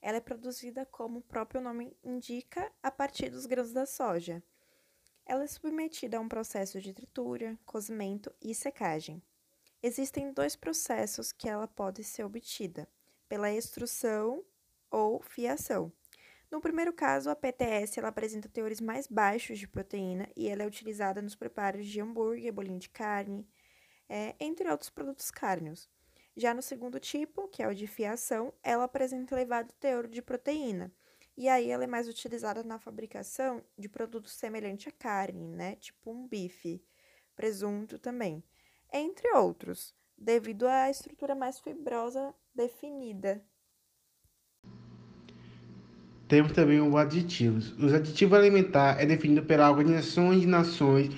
ela 0.00 0.18
é 0.18 0.20
produzida 0.20 0.86
como 0.86 1.18
o 1.18 1.22
próprio 1.22 1.60
nome 1.60 1.96
indica 2.00 2.70
a 2.80 2.92
partir 2.92 3.28
dos 3.28 3.44
grãos 3.44 3.72
da 3.72 3.84
soja. 3.84 4.40
Ela 5.26 5.42
é 5.42 5.46
submetida 5.48 6.16
a 6.16 6.20
um 6.20 6.28
processo 6.28 6.80
de 6.80 6.92
tritura, 6.92 7.58
cozimento 7.66 8.32
e 8.40 8.54
secagem. 8.54 9.20
Existem 9.82 10.32
dois 10.32 10.54
processos 10.54 11.32
que 11.32 11.48
ela 11.48 11.66
pode 11.66 12.04
ser 12.04 12.22
obtida, 12.22 12.88
pela 13.28 13.50
extrução 13.50 14.44
ou 14.88 15.20
fiação. 15.20 15.92
No 16.48 16.60
primeiro 16.60 16.92
caso, 16.92 17.30
a 17.30 17.34
PTS 17.34 17.98
ela 17.98 18.10
apresenta 18.10 18.48
teores 18.48 18.80
mais 18.80 19.08
baixos 19.08 19.58
de 19.58 19.66
proteína 19.66 20.30
e 20.36 20.46
ela 20.46 20.62
é 20.62 20.66
utilizada 20.68 21.20
nos 21.20 21.34
preparos 21.34 21.84
de 21.84 22.00
hambúrguer, 22.00 22.52
bolinho 22.52 22.78
de 22.78 22.90
carne, 22.90 23.44
é, 24.08 24.36
entre 24.38 24.70
outros 24.70 24.88
produtos 24.88 25.32
cárneos. 25.32 25.90
Já 26.36 26.52
no 26.52 26.60
segundo 26.60 27.00
tipo, 27.00 27.48
que 27.48 27.62
é 27.62 27.68
o 27.68 27.74
de 27.74 27.86
fiação, 27.86 28.52
ela 28.62 28.84
apresenta 28.84 29.34
elevado 29.34 29.72
teor 29.80 30.06
de 30.06 30.20
proteína. 30.20 30.92
E 31.34 31.48
aí 31.48 31.70
ela 31.70 31.84
é 31.84 31.86
mais 31.86 32.08
utilizada 32.08 32.62
na 32.62 32.78
fabricação 32.78 33.62
de 33.78 33.88
produtos 33.88 34.32
semelhantes 34.32 34.88
à 34.88 34.90
carne, 34.90 35.48
né? 35.48 35.76
Tipo 35.76 36.10
um 36.10 36.28
bife, 36.28 36.82
presunto 37.34 37.98
também, 37.98 38.44
entre 38.92 39.30
outros, 39.34 39.94
devido 40.16 40.66
à 40.66 40.90
estrutura 40.90 41.34
mais 41.34 41.58
fibrosa 41.58 42.34
definida. 42.54 43.42
Temos 46.28 46.52
também 46.52 46.80
os 46.80 46.94
aditivos. 46.94 47.72
Os 47.78 47.94
aditivos 47.94 48.36
alimentares 48.36 49.02
é 49.02 49.06
definido 49.06 49.46
pela 49.46 49.70
Organização 49.70 50.38
de 50.38 50.46
Nações 50.46 51.10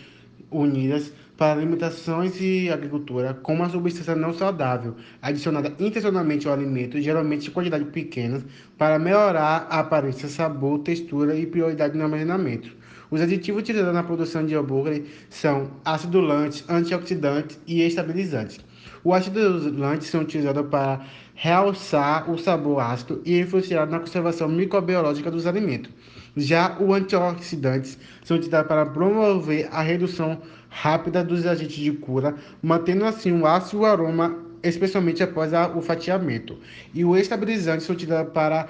Unidas 0.50 1.12
para 1.38 1.52
alimentações 1.52 2.40
e 2.40 2.68
agricultura 2.68 3.32
como 3.32 3.60
uma 3.60 3.70
substância 3.70 4.16
não 4.16 4.34
saudável, 4.34 4.96
adicionada 5.22 5.72
intencionalmente 5.78 6.48
ao 6.48 6.52
alimento, 6.52 7.00
geralmente 7.00 7.48
em 7.48 7.52
quantidades 7.52 7.88
pequenas, 7.90 8.44
para 8.76 8.98
melhorar 8.98 9.68
a 9.70 9.78
aparência, 9.78 10.28
sabor, 10.28 10.80
textura 10.80 11.36
e 11.36 11.46
prioridade 11.46 11.96
no 11.96 12.02
armazenamento. 12.02 12.76
Os 13.08 13.20
aditivos 13.20 13.62
utilizados 13.62 13.94
na 13.94 14.02
produção 14.02 14.44
de 14.44 14.56
hambúrguer 14.56 15.04
são 15.30 15.70
acidulantes, 15.84 16.64
antioxidantes 16.68 17.58
e 17.68 17.82
estabilizantes. 17.82 18.58
Os 19.04 19.14
acidulantes 19.14 20.08
são 20.08 20.22
utilizados 20.22 20.66
para 20.68 21.06
realçar 21.36 22.28
o 22.28 22.36
sabor 22.36 22.80
ácido 22.80 23.22
e 23.24 23.38
influenciar 23.38 23.86
na 23.86 24.00
conservação 24.00 24.48
microbiológica 24.48 25.30
dos 25.30 25.46
alimentos. 25.46 25.92
Já 26.36 26.76
os 26.78 26.96
antioxidantes 26.96 27.96
são 28.24 28.36
utilizados 28.36 28.68
para 28.68 28.86
promover 28.86 29.68
a 29.72 29.82
redução 29.82 30.40
rápida 30.68 31.24
dos 31.24 31.46
agentes 31.46 31.76
de 31.76 31.92
cura, 31.92 32.36
mantendo 32.62 33.04
assim 33.04 33.32
o 33.32 33.46
ácido 33.46 33.78
e 33.78 33.80
o 33.80 33.86
aroma, 33.86 34.44
especialmente 34.62 35.22
após 35.22 35.52
o 35.74 35.80
fatiamento. 35.80 36.58
E 36.94 37.04
o 37.04 37.16
estabilizante 37.16 37.82
são 37.82 37.94
utilizados 37.94 38.32
para, 38.32 38.68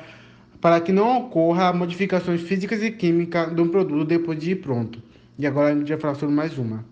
para 0.61 0.81
que 0.81 0.93
não 0.93 1.19
ocorra 1.19 1.73
modificações 1.73 2.40
físicas 2.43 2.83
e 2.83 2.90
químicas 2.90 3.52
do 3.52 3.69
produto 3.69 4.07
depois 4.07 4.38
de 4.38 4.55
pronto. 4.55 5.02
E 5.38 5.47
agora 5.47 5.73
a 5.73 5.78
gente 5.78 5.88
vai 5.88 5.99
falar 5.99 6.14
sobre 6.14 6.35
mais 6.35 6.59
uma. 6.59 6.85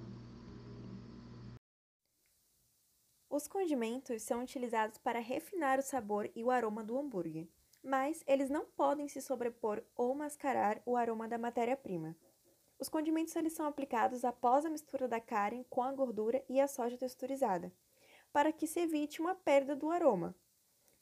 Os 3.28 3.46
condimentos 3.46 4.22
são 4.22 4.42
utilizados 4.42 4.96
para 4.98 5.18
refinar 5.18 5.78
o 5.78 5.82
sabor 5.82 6.30
e 6.34 6.42
o 6.42 6.50
aroma 6.50 6.82
do 6.82 6.98
hambúrguer, 6.98 7.46
mas 7.82 8.24
eles 8.26 8.48
não 8.48 8.64
podem 8.64 9.08
se 9.08 9.20
sobrepor 9.20 9.82
ou 9.94 10.14
mascarar 10.14 10.80
o 10.86 10.96
aroma 10.96 11.28
da 11.28 11.36
matéria-prima. 11.36 12.16
Os 12.78 12.88
condimentos 12.88 13.34
eles 13.34 13.54
são 13.54 13.66
aplicados 13.66 14.24
após 14.24 14.66
a 14.66 14.70
mistura 14.70 15.08
da 15.08 15.20
carne 15.20 15.66
com 15.70 15.82
a 15.82 15.92
gordura 15.92 16.44
e 16.48 16.60
a 16.60 16.68
soja 16.68 16.98
texturizada, 16.98 17.72
para 18.32 18.52
que 18.52 18.66
se 18.66 18.80
evite 18.80 19.20
uma 19.20 19.34
perda 19.34 19.74
do 19.74 19.90
aroma. 19.90 20.34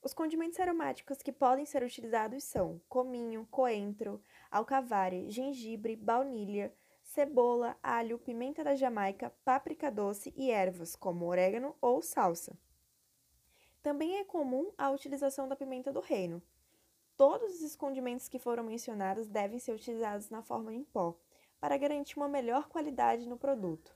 Os 0.01 0.13
condimentos 0.13 0.59
aromáticos 0.59 1.21
que 1.21 1.31
podem 1.31 1.65
ser 1.65 1.83
utilizados 1.83 2.43
são 2.43 2.79
cominho, 2.87 3.47
coentro, 3.51 4.21
alcavari, 4.51 5.29
gengibre, 5.29 5.95
baunilha, 5.95 6.73
cebola, 7.01 7.77
alho, 7.81 8.19
pimenta 8.19 8.63
da 8.63 8.75
Jamaica, 8.75 9.33
páprica 9.43 9.91
doce 9.91 10.33
e 10.37 10.51
ervas, 10.51 10.95
como 10.95 11.25
orégano 11.25 11.75
ou 11.81 12.01
salsa. 12.01 12.57
Também 13.81 14.17
é 14.17 14.23
comum 14.23 14.71
a 14.77 14.89
utilização 14.91 15.47
da 15.47 15.55
pimenta 15.55 15.91
do 15.91 15.99
reino. 15.99 16.41
Todos 17.17 17.61
os 17.61 17.75
condimentos 17.75 18.27
que 18.27 18.39
foram 18.39 18.63
mencionados 18.63 19.27
devem 19.27 19.59
ser 19.59 19.73
utilizados 19.73 20.29
na 20.29 20.41
forma 20.41 20.73
em 20.73 20.83
pó, 20.83 21.17
para 21.59 21.77
garantir 21.77 22.17
uma 22.17 22.27
melhor 22.27 22.67
qualidade 22.67 23.27
no 23.27 23.37
produto. 23.37 23.95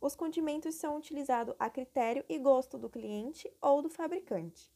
Os 0.00 0.16
condimentos 0.16 0.74
são 0.74 0.96
utilizados 0.96 1.54
a 1.58 1.70
critério 1.70 2.24
e 2.28 2.38
gosto 2.38 2.76
do 2.76 2.90
cliente 2.90 3.52
ou 3.60 3.80
do 3.80 3.88
fabricante. 3.88 4.72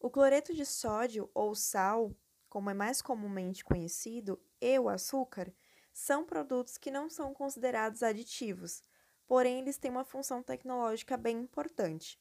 O 0.00 0.10
cloreto 0.10 0.52
de 0.52 0.66
sódio 0.66 1.30
ou 1.32 1.54
sal, 1.54 2.12
como 2.48 2.68
é 2.68 2.74
mais 2.74 3.00
comumente 3.00 3.64
conhecido, 3.64 4.42
e 4.60 4.76
o 4.76 4.88
açúcar 4.88 5.54
são 5.92 6.24
produtos 6.24 6.76
que 6.76 6.90
não 6.90 7.08
são 7.08 7.32
considerados 7.32 8.02
aditivos, 8.02 8.82
porém 9.28 9.60
eles 9.60 9.78
têm 9.78 9.90
uma 9.90 10.04
função 10.04 10.42
tecnológica 10.42 11.16
bem 11.16 11.38
importante. 11.38 12.20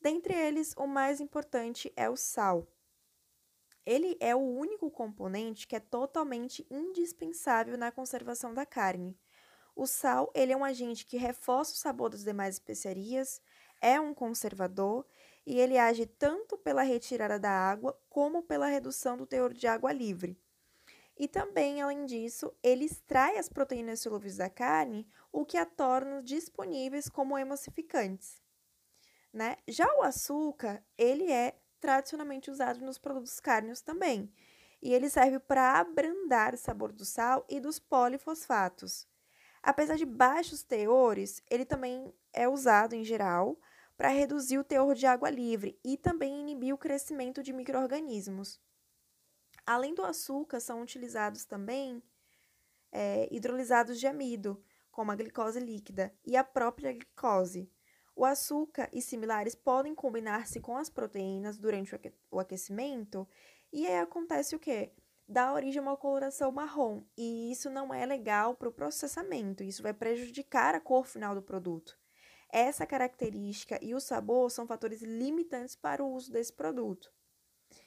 Dentre 0.00 0.34
eles, 0.34 0.74
o 0.76 0.86
mais 0.86 1.20
importante 1.20 1.92
é 1.94 2.10
o 2.10 2.16
sal, 2.16 2.66
ele 3.84 4.16
é 4.20 4.34
o 4.34 4.38
único 4.38 4.90
componente 4.90 5.66
que 5.66 5.76
é 5.76 5.80
totalmente 5.80 6.66
indispensável 6.70 7.76
na 7.78 7.90
conservação 7.90 8.52
da 8.52 8.66
carne. 8.66 9.18
O 9.74 9.86
sal, 9.86 10.30
ele 10.34 10.52
é 10.52 10.56
um 10.56 10.64
agente 10.64 11.06
que 11.06 11.16
reforça 11.16 11.72
o 11.72 11.76
sabor 11.76 12.10
das 12.10 12.22
demais 12.22 12.56
especiarias, 12.56 13.40
é 13.80 14.00
um 14.00 14.12
conservador 14.12 15.06
e 15.46 15.58
ele 15.58 15.78
age 15.78 16.06
tanto 16.06 16.58
pela 16.58 16.82
retirada 16.82 17.38
da 17.38 17.50
água 17.50 17.98
como 18.08 18.42
pela 18.42 18.66
redução 18.66 19.16
do 19.16 19.26
teor 19.26 19.54
de 19.54 19.66
água 19.66 19.92
livre. 19.92 20.38
E 21.16 21.28
também, 21.28 21.82
além 21.82 22.06
disso, 22.06 22.50
ele 22.62 22.84
extrai 22.84 23.36
as 23.36 23.48
proteínas 23.48 24.00
solúveis 24.00 24.38
da 24.38 24.48
carne, 24.48 25.06
o 25.30 25.44
que 25.44 25.58
a 25.58 25.66
torna 25.66 26.22
disponíveis 26.22 27.08
como 27.08 27.36
emulsificantes. 27.36 28.40
Né? 29.32 29.56
Já 29.68 29.86
o 29.96 30.02
açúcar, 30.02 30.82
ele 30.96 31.30
é 31.30 31.60
tradicionalmente 31.80 32.50
usado 32.50 32.80
nos 32.84 32.98
produtos 32.98 33.40
cárneos 33.40 33.80
também, 33.80 34.32
e 34.82 34.92
ele 34.92 35.10
serve 35.10 35.38
para 35.38 35.78
abrandar 35.78 36.54
o 36.54 36.58
sabor 36.58 36.92
do 36.92 37.04
sal 37.04 37.44
e 37.48 37.60
dos 37.60 37.78
polifosfatos. 37.78 39.08
Apesar 39.62 39.96
de 39.96 40.06
baixos 40.06 40.62
teores, 40.62 41.42
ele 41.50 41.64
também 41.64 42.14
é 42.32 42.48
usado 42.48 42.94
em 42.94 43.04
geral 43.04 43.58
para 43.96 44.08
reduzir 44.08 44.58
o 44.58 44.64
teor 44.64 44.94
de 44.94 45.06
água 45.06 45.28
livre 45.28 45.78
e 45.84 45.96
também 45.96 46.40
inibir 46.40 46.74
o 46.74 46.78
crescimento 46.78 47.42
de 47.42 47.52
micro-organismos. 47.52 48.58
Além 49.66 49.94
do 49.94 50.02
açúcar, 50.02 50.60
são 50.60 50.80
utilizados 50.80 51.44
também 51.44 52.02
é, 52.90 53.28
hidrolisados 53.30 54.00
de 54.00 54.06
amido, 54.06 54.62
como 54.90 55.12
a 55.12 55.14
glicose 55.14 55.60
líquida 55.60 56.14
e 56.24 56.36
a 56.36 56.42
própria 56.42 56.92
glicose. 56.92 57.70
O 58.14 58.24
açúcar 58.24 58.88
e 58.92 59.00
similares 59.00 59.54
podem 59.54 59.94
combinar-se 59.94 60.60
com 60.60 60.76
as 60.76 60.90
proteínas 60.90 61.56
durante 61.56 61.94
o 62.30 62.38
aquecimento 62.38 63.26
e 63.72 63.86
aí 63.86 63.98
acontece 63.98 64.54
o 64.54 64.58
quê? 64.58 64.92
Dá 65.28 65.52
origem 65.52 65.78
a 65.78 65.82
uma 65.82 65.96
coloração 65.96 66.50
marrom 66.50 67.04
e 67.16 67.52
isso 67.52 67.70
não 67.70 67.94
é 67.94 68.04
legal 68.04 68.54
para 68.56 68.68
o 68.68 68.72
processamento, 68.72 69.62
isso 69.62 69.82
vai 69.82 69.94
prejudicar 69.94 70.74
a 70.74 70.80
cor 70.80 71.06
final 71.06 71.34
do 71.34 71.42
produto. 71.42 71.96
Essa 72.52 72.84
característica 72.84 73.78
e 73.80 73.94
o 73.94 74.00
sabor 74.00 74.50
são 74.50 74.66
fatores 74.66 75.02
limitantes 75.02 75.76
para 75.76 76.02
o 76.02 76.12
uso 76.12 76.32
desse 76.32 76.52
produto. 76.52 77.12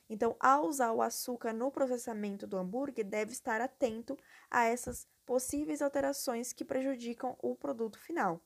Então, 0.09 0.37
ao 0.39 0.67
usar 0.67 0.93
o 0.93 1.01
açúcar 1.01 1.51
no 1.51 1.69
processamento 1.69 2.47
do 2.47 2.57
hambúrguer, 2.57 3.05
deve 3.05 3.33
estar 3.33 3.59
atento 3.59 4.17
a 4.49 4.63
essas 4.63 5.05
possíveis 5.25 5.81
alterações 5.81 6.53
que 6.53 6.63
prejudicam 6.63 7.35
o 7.41 7.55
produto 7.55 7.99
final. 7.99 8.41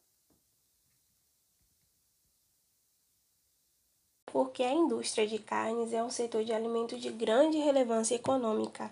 Porque 4.28 4.64
a 4.64 4.72
indústria 4.72 5.26
de 5.26 5.40
carnes 5.40 5.94
é 5.94 6.04
um 6.04 6.10
setor 6.10 6.44
de 6.44 6.54
alimento 6.54 6.98
de 6.98 7.10
grande 7.10 7.58
relevância 7.58 8.16
econômica. 8.16 8.92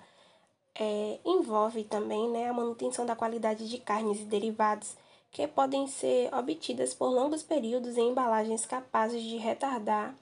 É, 0.77 1.20
envolve 1.24 1.84
também 1.84 2.30
né, 2.30 2.50
a 2.50 2.54
manutenção 2.54 3.06
da 3.06 3.15
qualidade 3.15 3.70
de 3.70 3.77
carnes 3.77 4.20
e 4.20 4.25
derivados 4.25 4.96
que 5.32 5.46
podem 5.48 5.86
ser 5.88 6.34
obtidas 6.34 6.94
por 6.94 7.10
longos 7.10 7.44
períodos 7.44 7.98
em 7.98 8.10
embalagens 8.10 8.65
capazes 8.65 9.22
de 9.22 9.36
retardar 9.38 10.15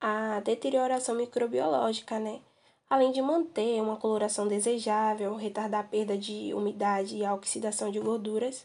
a 0.00 0.40
deterioração 0.40 1.16
microbiológica, 1.16 2.20
né? 2.20 2.40
Além 2.88 3.10
de 3.10 3.20
manter 3.20 3.82
uma 3.82 3.96
coloração 3.96 4.46
desejável, 4.46 5.34
retardar 5.34 5.80
a 5.80 5.88
perda 5.88 6.16
de 6.16 6.54
umidade 6.54 7.16
e 7.16 7.24
a 7.24 7.34
oxidação 7.34 7.90
de 7.90 7.98
gorduras, 7.98 8.64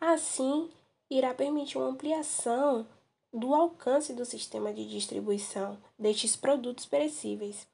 assim 0.00 0.70
irá 1.10 1.34
permitir 1.34 1.78
uma 1.78 1.88
ampliação 1.88 2.86
do 3.32 3.54
alcance 3.54 4.12
do 4.12 4.24
sistema 4.24 4.72
de 4.72 4.88
distribuição 4.88 5.76
destes 5.98 6.34
produtos 6.34 6.86
perecíveis. 6.86 7.66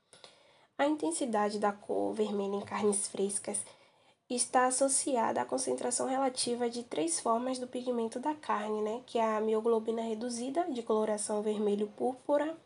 A 0.77 0.87
intensidade 0.87 1.59
da 1.59 1.73
cor 1.73 2.13
vermelha 2.13 2.57
em 2.57 2.61
carnes 2.61 3.07
frescas 3.07 3.61
está 4.29 4.67
associada 4.67 5.41
à 5.41 5.45
concentração 5.45 6.09
relativa 6.09 6.69
de 6.69 6.83
três 6.83 7.21
formas 7.21 7.59
do 7.59 7.69
pigmento 7.69 8.19
da 8.19 8.35
carne, 8.35 8.83
né, 8.83 9.03
que 9.07 9.19
é 9.19 9.37
a 9.37 9.41
mioglobina 9.41 10.03
reduzida, 10.03 10.65
de 10.71 10.83
coloração 10.83 11.43
vermelho-púrpura, 11.43 12.57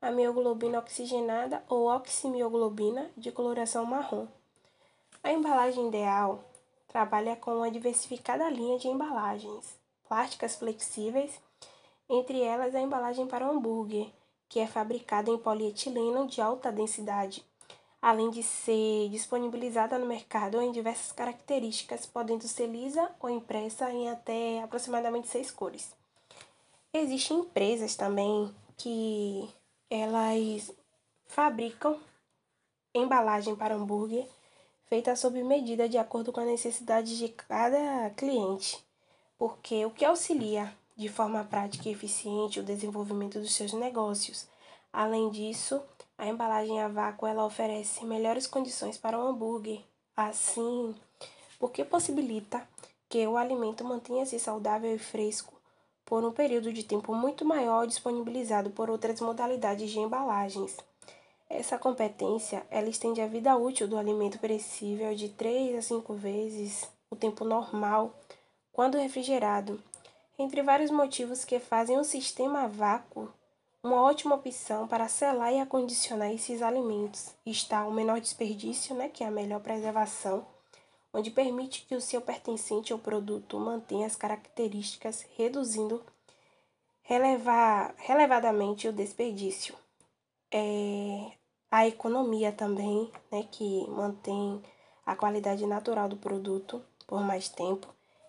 a 0.00 0.10
mioglobina 0.10 0.78
oxigenada 0.78 1.62
ou 1.68 1.88
oximioglobina, 1.88 3.10
de 3.16 3.32
coloração 3.32 3.84
marrom. 3.84 4.26
A 5.22 5.32
embalagem 5.32 5.88
ideal 5.88 6.44
trabalha 6.86 7.36
com 7.36 7.56
uma 7.56 7.70
diversificada 7.70 8.48
linha 8.50 8.78
de 8.78 8.88
embalagens, 8.88 9.78
plásticas 10.06 10.56
flexíveis, 10.56 11.40
entre 12.08 12.40
elas 12.42 12.74
a 12.74 12.80
embalagem 12.80 13.26
para 13.26 13.48
hambúrguer, 13.48 14.08
que 14.48 14.60
é 14.60 14.66
fabricada 14.66 15.30
em 15.30 15.38
polietileno 15.38 16.26
de 16.26 16.40
alta 16.40 16.72
densidade, 16.72 17.44
além 18.00 18.30
de 18.30 18.42
ser 18.42 19.08
disponibilizada 19.10 19.98
no 19.98 20.06
mercado 20.06 20.60
em 20.62 20.72
diversas 20.72 21.12
características, 21.12 22.06
podendo 22.06 22.46
ser 22.48 22.66
lisa 22.66 23.10
ou 23.20 23.28
impressa 23.28 23.90
em 23.90 24.08
até 24.08 24.62
aproximadamente 24.62 25.28
seis 25.28 25.50
cores. 25.50 25.94
Existem 26.92 27.40
empresas 27.40 27.94
também 27.94 28.54
que 28.76 29.48
elas 29.90 30.72
fabricam 31.26 31.98
embalagem 32.94 33.54
para 33.54 33.74
hambúrguer 33.74 34.26
feita 34.88 35.14
sob 35.14 35.42
medida 35.42 35.88
de 35.88 35.98
acordo 35.98 36.32
com 36.32 36.40
a 36.40 36.44
necessidade 36.44 37.18
de 37.18 37.28
cada 37.28 38.10
cliente, 38.10 38.82
porque 39.36 39.84
o 39.84 39.90
que 39.90 40.04
auxilia 40.04 40.74
de 40.98 41.08
forma 41.08 41.44
prática 41.44 41.88
e 41.88 41.92
eficiente 41.92 42.58
o 42.58 42.64
desenvolvimento 42.64 43.38
dos 43.38 43.54
seus 43.54 43.72
negócios. 43.72 44.48
Além 44.92 45.30
disso, 45.30 45.80
a 46.18 46.26
embalagem 46.26 46.82
a 46.82 46.88
vácuo 46.88 47.28
ela 47.28 47.44
oferece 47.44 48.04
melhores 48.04 48.48
condições 48.48 48.98
para 48.98 49.16
o 49.16 49.22
hambúrguer, 49.22 49.80
assim, 50.16 50.92
porque 51.56 51.84
possibilita 51.84 52.66
que 53.08 53.24
o 53.28 53.36
alimento 53.36 53.84
mantenha-se 53.84 54.40
saudável 54.40 54.92
e 54.92 54.98
fresco 54.98 55.54
por 56.04 56.24
um 56.24 56.32
período 56.32 56.72
de 56.72 56.82
tempo 56.82 57.14
muito 57.14 57.44
maior 57.44 57.86
disponibilizado 57.86 58.70
por 58.70 58.90
outras 58.90 59.20
modalidades 59.20 59.90
de 59.92 60.00
embalagens. 60.00 60.76
Essa 61.48 61.78
competência 61.78 62.66
ela 62.70 62.88
estende 62.88 63.20
a 63.20 63.26
vida 63.28 63.56
útil 63.56 63.86
do 63.86 63.96
alimento 63.96 64.38
perecível 64.40 65.14
de 65.14 65.28
3 65.28 65.76
a 65.76 65.82
5 65.82 66.12
vezes 66.14 66.88
o 67.08 67.14
tempo 67.14 67.44
normal 67.44 68.12
quando 68.72 68.96
refrigerado, 68.96 69.82
entre 70.38 70.62
vários 70.62 70.90
motivos 70.90 71.44
que 71.44 71.58
fazem 71.58 71.98
o 71.98 72.04
sistema 72.04 72.68
vácuo 72.68 73.28
uma 73.82 74.02
ótima 74.02 74.34
opção 74.34 74.88
para 74.88 75.08
selar 75.08 75.52
e 75.52 75.60
acondicionar 75.60 76.32
esses 76.32 76.62
alimentos 76.62 77.32
está 77.46 77.86
o 77.86 77.92
menor 77.92 78.20
desperdício, 78.20 78.94
né, 78.94 79.08
que 79.08 79.22
é 79.22 79.26
a 79.28 79.30
melhor 79.30 79.60
preservação, 79.60 80.44
onde 81.12 81.30
permite 81.30 81.86
que 81.86 81.94
o 81.94 82.00
seu 82.00 82.20
pertencente 82.20 82.92
ao 82.92 82.98
produto 82.98 83.58
mantenha 83.58 84.06
as 84.06 84.16
características, 84.16 85.24
reduzindo 85.36 86.04
relevar, 87.02 87.94
relevadamente 87.98 88.88
o 88.88 88.92
desperdício. 88.92 89.74
É, 90.52 91.32
a 91.70 91.86
economia 91.86 92.50
também, 92.50 93.10
né, 93.30 93.46
que 93.50 93.86
mantém 93.88 94.62
a 95.06 95.14
qualidade 95.14 95.64
natural 95.66 96.08
do 96.08 96.16
produto 96.16 96.84
por 97.06 97.20
mais 97.22 97.48
tempo, 97.48 97.86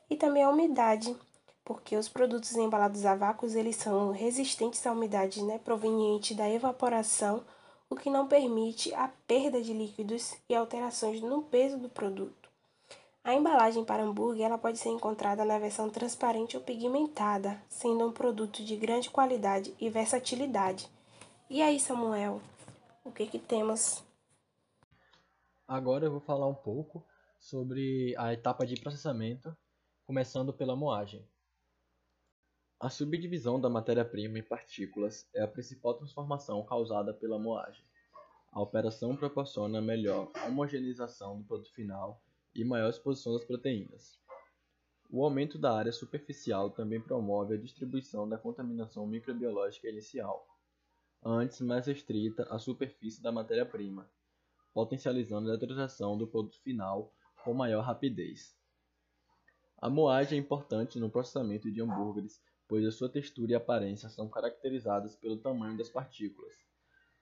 e 0.09 0.15
também 0.15 0.43
a 0.43 0.49
umidade, 0.49 1.15
porque 1.69 1.95
os 1.95 2.09
produtos 2.09 2.55
embalados 2.55 3.05
a 3.05 3.13
vácuos 3.13 3.53
eles 3.53 3.75
são 3.75 4.11
resistentes 4.11 4.87
à 4.87 4.91
umidade 4.91 5.43
né, 5.43 5.59
proveniente 5.59 6.33
da 6.33 6.49
evaporação, 6.49 7.45
o 7.87 7.95
que 7.95 8.09
não 8.09 8.27
permite 8.27 8.91
a 8.95 9.07
perda 9.27 9.61
de 9.61 9.71
líquidos 9.71 10.35
e 10.49 10.55
alterações 10.55 11.21
no 11.21 11.43
peso 11.43 11.77
do 11.77 11.87
produto. 11.87 12.49
A 13.23 13.35
embalagem 13.35 13.85
para 13.85 14.01
hambúrguer 14.01 14.47
ela 14.47 14.57
pode 14.57 14.79
ser 14.79 14.89
encontrada 14.89 15.45
na 15.45 15.59
versão 15.59 15.91
transparente 15.91 16.57
ou 16.57 16.63
pigmentada, 16.63 17.61
sendo 17.69 18.03
um 18.03 18.11
produto 18.11 18.65
de 18.65 18.75
grande 18.75 19.11
qualidade 19.11 19.71
e 19.79 19.91
versatilidade. 19.91 20.89
E 21.51 21.61
aí, 21.61 21.79
Samuel, 21.79 22.41
o 23.05 23.11
que, 23.11 23.27
que 23.27 23.37
temos? 23.37 24.03
Agora 25.67 26.03
eu 26.03 26.11
vou 26.11 26.21
falar 26.21 26.47
um 26.47 26.55
pouco 26.55 27.05
sobre 27.39 28.15
a 28.17 28.33
etapa 28.33 28.65
de 28.65 28.81
processamento, 28.81 29.55
começando 30.07 30.51
pela 30.51 30.75
moagem. 30.75 31.23
A 32.81 32.89
subdivisão 32.89 33.59
da 33.59 33.69
matéria-prima 33.69 34.39
em 34.39 34.41
partículas 34.43 35.27
é 35.33 35.41
a 35.41 35.47
principal 35.49 35.95
transformação 35.95 36.63
causada 36.63 37.13
pela 37.13 37.37
moagem. 37.37 37.83
A 38.53 38.61
operação 38.61 39.17
proporciona 39.17 39.81
melhor 39.81 40.31
homogeneização 40.47 41.39
do 41.39 41.43
produto 41.43 41.73
final 41.73 42.23
e 42.55 42.63
maior 42.63 42.89
exposição 42.89 43.33
das 43.33 43.43
proteínas. 43.43 44.17
O 45.11 45.25
aumento 45.25 45.57
da 45.57 45.75
área 45.75 45.91
superficial 45.91 46.69
também 46.69 47.01
promove 47.01 47.55
a 47.55 47.57
distribuição 47.57 48.29
da 48.29 48.37
contaminação 48.37 49.05
microbiológica 49.05 49.89
inicial, 49.89 50.47
antes 51.21 51.59
mais 51.59 51.85
restrita 51.85 52.43
à 52.43 52.57
superfície 52.57 53.21
da 53.21 53.29
matéria-prima, 53.29 54.09
potencializando 54.73 55.49
a 55.49 55.51
neutralização 55.51 56.17
do 56.17 56.25
produto 56.25 56.57
final 56.61 57.13
com 57.43 57.53
maior 57.53 57.81
rapidez. 57.81 58.57
A 59.81 59.89
moagem 59.89 60.39
é 60.39 60.41
importante 60.41 60.97
no 60.97 61.09
processamento 61.09 61.69
de 61.69 61.81
hambúrgueres 61.81 62.41
pois 62.69 62.85
a 62.85 62.91
sua 62.91 63.09
textura 63.09 63.51
e 63.51 63.55
aparência 63.55 64.07
são 64.09 64.29
caracterizadas 64.29 65.15
pelo 65.15 65.37
tamanho 65.37 65.75
das 65.75 65.89
partículas. 65.89 66.53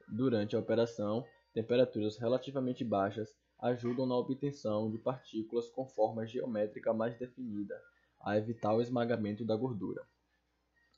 Durante 0.05 0.57
a 0.57 0.59
operação, 0.59 1.25
temperaturas 1.53 2.17
relativamente 2.17 2.83
baixas 2.83 3.33
ajudam 3.57 4.05
na 4.05 4.15
obtenção 4.15 4.91
de 4.91 4.97
partículas 4.97 5.69
com 5.69 5.87
forma 5.87 6.27
geométrica 6.27 6.93
mais 6.93 7.17
definida, 7.17 7.81
a 8.19 8.37
evitar 8.37 8.73
o 8.73 8.81
esmagamento 8.81 9.45
da 9.45 9.55
gordura. 9.55 10.05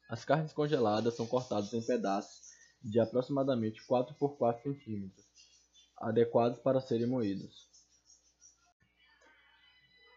As 0.09 0.25
carnes 0.25 0.51
congeladas 0.51 1.15
são 1.15 1.27
cortadas 1.27 1.71
em 1.71 1.85
pedaços 1.85 2.49
de 2.81 2.99
aproximadamente 2.99 3.85
4 3.85 4.15
por 4.15 4.35
4 4.35 4.73
cm, 4.73 5.12
adequados 5.95 6.57
para 6.57 6.81
serem 6.81 7.05
moídos. 7.05 7.69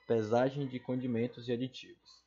Pesagem 0.09 0.67
de 0.67 0.81
condimentos 0.81 1.49
e 1.49 1.53
aditivos. 1.53 2.22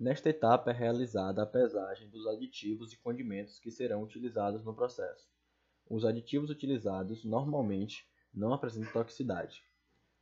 Nesta 0.00 0.30
etapa 0.30 0.70
é 0.70 0.72
realizada 0.72 1.42
a 1.42 1.46
pesagem 1.46 2.08
dos 2.08 2.26
aditivos 2.26 2.90
e 2.90 2.96
condimentos 2.96 3.58
que 3.58 3.70
serão 3.70 4.02
utilizados 4.02 4.64
no 4.64 4.74
processo. 4.74 5.28
Os 5.90 6.06
aditivos 6.06 6.48
utilizados 6.48 7.22
normalmente 7.22 8.08
não 8.32 8.54
apresentam 8.54 8.90
toxicidade. 8.94 9.62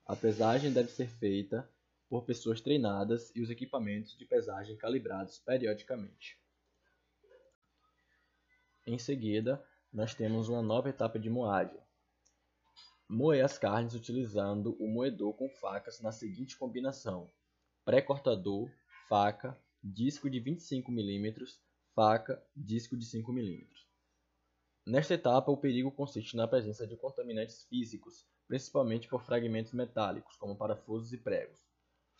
A 0.05 0.17
pesagem 0.17 0.73
deve 0.73 0.91
ser 0.91 1.07
feita 1.07 1.71
por 2.09 2.25
pessoas 2.25 2.61
treinadas 2.61 3.31
e 3.37 3.41
os 3.41 3.51
equipamentos 3.51 4.19
de 4.19 4.25
pesagem 4.25 4.77
calibrados 4.77 5.38
periodicamente. 5.38 6.37
Em 8.85 8.99
seguida, 8.99 9.64
nós 9.93 10.12
temos 10.12 10.49
uma 10.49 10.61
nova 10.61 10.88
etapa 10.88 11.21
de 11.21 11.31
moagem. 11.31 11.81
Moer 13.09 13.45
as 13.45 13.57
carnes 13.57 13.95
utilizando 13.95 14.77
o 14.81 14.88
moedor 14.88 15.35
com 15.35 15.49
facas 15.49 16.01
na 16.01 16.11
seguinte 16.11 16.59
combinação: 16.59 17.31
pré-cortador, 17.85 18.69
faca, 19.09 19.57
disco 19.83 20.29
de 20.29 20.41
25 20.41 20.91
mm, 20.91 21.35
faca, 21.95 22.43
disco 22.55 22.97
de 22.97 23.05
5 23.05 23.33
mm. 23.33 23.67
Nesta 24.87 25.14
etapa, 25.14 25.53
o 25.53 25.57
perigo 25.57 25.93
consiste 25.93 26.37
na 26.37 26.49
presença 26.49 26.87
de 26.87 26.97
contaminantes 26.97 27.64
físicos, 27.64 28.27
principalmente 28.47 29.07
por 29.07 29.23
fragmentos 29.23 29.73
metálicos, 29.73 30.37
como 30.37 30.57
parafusos 30.57 31.12
e 31.12 31.19
pregos, 31.19 31.61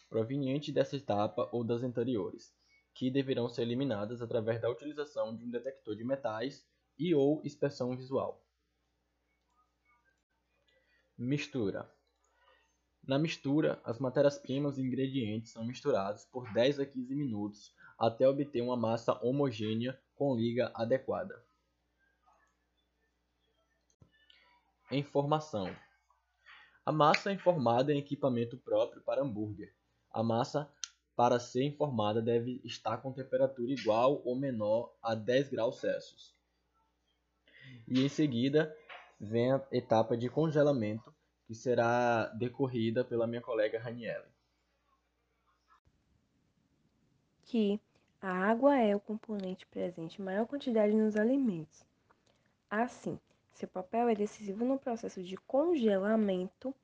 provenientes 0.09 0.73
dessa 0.73 0.97
etapa 0.97 1.49
ou 1.51 1.65
das 1.65 1.83
anteriores, 1.83 2.55
que 2.95 3.11
deverão 3.11 3.49
ser 3.49 3.63
eliminadas 3.63 4.21
através 4.21 4.61
da 4.61 4.71
utilização 4.71 5.35
de 5.35 5.45
um 5.45 5.51
detector 5.51 5.97
de 5.97 6.05
metais 6.05 6.67
e 6.99 7.15
ou 7.15 7.41
inspeção 7.45 7.97
visual. 7.97 8.45
Mistura. 11.17 11.91
Na 13.09 13.19
mistura, 13.19 13.81
as 13.85 13.99
matérias-primas 13.99 14.77
e 14.77 14.83
ingredientes 14.83 15.53
são 15.53 15.65
misturados 15.65 16.27
por 16.27 16.53
10 16.53 16.81
a 16.81 16.85
15 16.85 17.15
minutos 17.15 17.75
até 17.99 18.29
obter 18.29 18.61
uma 18.61 18.77
massa 18.77 19.19
homogênea 19.25 19.99
com 20.15 20.37
liga 20.37 20.71
adequada. 20.75 21.43
Informação. 24.93 25.75
A 26.85 26.93
massa 26.93 27.31
é 27.31 27.33
informada 27.33 27.95
em 27.95 27.99
equipamento 27.99 28.59
próprio 28.59 29.01
para 29.01 29.23
hambúrguer. 29.23 29.75
A 30.11 30.23
massa, 30.23 30.71
para 31.17 31.41
ser 31.41 31.65
informada, 31.65 32.21
deve 32.21 32.61
estar 32.63 32.99
com 32.99 33.11
temperatura 33.11 33.73
igual 33.73 34.21
ou 34.23 34.37
menor 34.37 34.95
a 35.03 35.15
10 35.15 35.49
graus 35.49 35.81
Celsius. 35.81 36.37
E 37.87 38.05
em 38.05 38.09
seguida 38.11 38.77
vem 39.19 39.51
a 39.51 39.67
etapa 39.73 40.15
de 40.15 40.29
congelamento, 40.29 41.15
que 41.49 41.55
será 41.55 42.27
decorrida 42.27 43.03
pela 43.03 43.27
minha 43.27 43.41
colega 43.41 43.81
Raniele. 43.81 44.29
Que 47.47 47.81
a 48.21 48.31
água 48.31 48.77
é 48.77 48.95
o 48.95 49.01
componente 49.01 49.67
presente 49.67 50.21
em 50.21 50.25
maior 50.27 50.47
quantidade 50.47 50.93
nos 50.93 51.17
alimentos. 51.17 51.87
Assim, 52.69 53.19
seu 53.55 53.67
papel 53.67 54.11
é 54.11 54.15
decisivo 54.15 54.63
no 54.63 54.79
processo 54.79 55.23
de 55.23 55.39
congelamento 55.39 56.75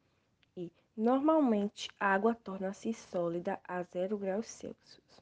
e, 0.56 0.72
normalmente, 0.96 1.90
a 2.00 2.14
água 2.14 2.34
torna-se 2.34 2.94
sólida 2.94 3.60
a 3.68 3.82
0 3.82 4.16
graus 4.16 4.46
Celsius. 4.46 5.20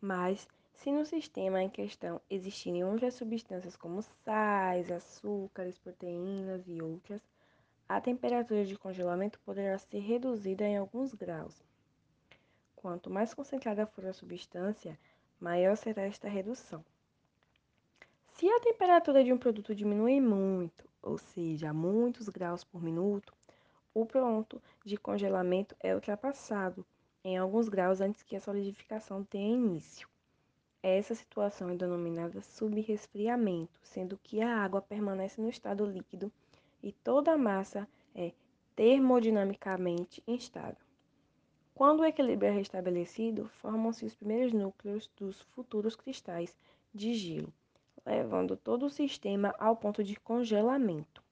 Mas, 0.00 0.46
se 0.74 0.92
no 0.92 1.04
sistema 1.04 1.60
em 1.60 1.68
questão 1.68 2.20
existirem 2.30 2.84
outras 2.84 3.14
substâncias 3.14 3.76
como 3.76 4.00
sais, 4.00 4.92
açúcares, 4.92 5.76
proteínas 5.76 6.68
e 6.68 6.80
outras, 6.80 7.20
a 7.90 8.00
temperatura 8.00 8.64
de 8.64 8.78
congelamento 8.78 9.40
poderá 9.40 9.76
ser 9.76 9.98
reduzida 9.98 10.62
em 10.62 10.76
alguns 10.76 11.12
graus. 11.12 11.60
Quanto 12.76 13.10
mais 13.10 13.34
concentrada 13.34 13.84
for 13.84 14.06
a 14.06 14.12
substância, 14.12 14.96
maior 15.40 15.76
será 15.76 16.02
esta 16.02 16.28
redução. 16.28 16.84
Se 18.28 18.48
a 18.48 18.60
temperatura 18.60 19.24
de 19.24 19.32
um 19.32 19.36
produto 19.36 19.74
diminui 19.74 20.20
muito, 20.20 20.88
ou 21.02 21.18
seja, 21.18 21.72
muitos 21.72 22.28
graus 22.28 22.62
por 22.62 22.80
minuto, 22.80 23.34
o 23.92 24.06
ponto 24.06 24.62
de 24.84 24.96
congelamento 24.96 25.74
é 25.80 25.92
ultrapassado 25.92 26.86
em 27.24 27.36
alguns 27.36 27.68
graus 27.68 28.00
antes 28.00 28.22
que 28.22 28.36
a 28.36 28.40
solidificação 28.40 29.24
tenha 29.24 29.52
início. 29.52 30.08
Essa 30.80 31.16
situação 31.16 31.68
é 31.70 31.74
denominada 31.74 32.40
subresfriamento, 32.40 33.80
sendo 33.82 34.16
que 34.16 34.40
a 34.40 34.58
água 34.58 34.80
permanece 34.80 35.40
no 35.40 35.48
estado 35.48 35.84
líquido 35.84 36.32
e 36.82 36.92
toda 36.92 37.32
a 37.32 37.38
massa 37.38 37.88
é 38.14 38.32
termodinamicamente 38.74 40.22
instável. 40.26 40.84
Quando 41.74 42.00
o 42.00 42.04
equilíbrio 42.04 42.48
é 42.48 42.52
restabelecido, 42.52 43.48
formam-se 43.60 44.04
os 44.04 44.14
primeiros 44.14 44.52
núcleos 44.52 45.10
dos 45.16 45.40
futuros 45.54 45.96
cristais 45.96 46.56
de 46.94 47.14
gelo 47.14 47.52
levando 48.04 48.56
todo 48.56 48.86
o 48.86 48.90
sistema 48.90 49.54
ao 49.58 49.76
ponto 49.76 50.02
de 50.02 50.16
congelamento. 50.16 51.22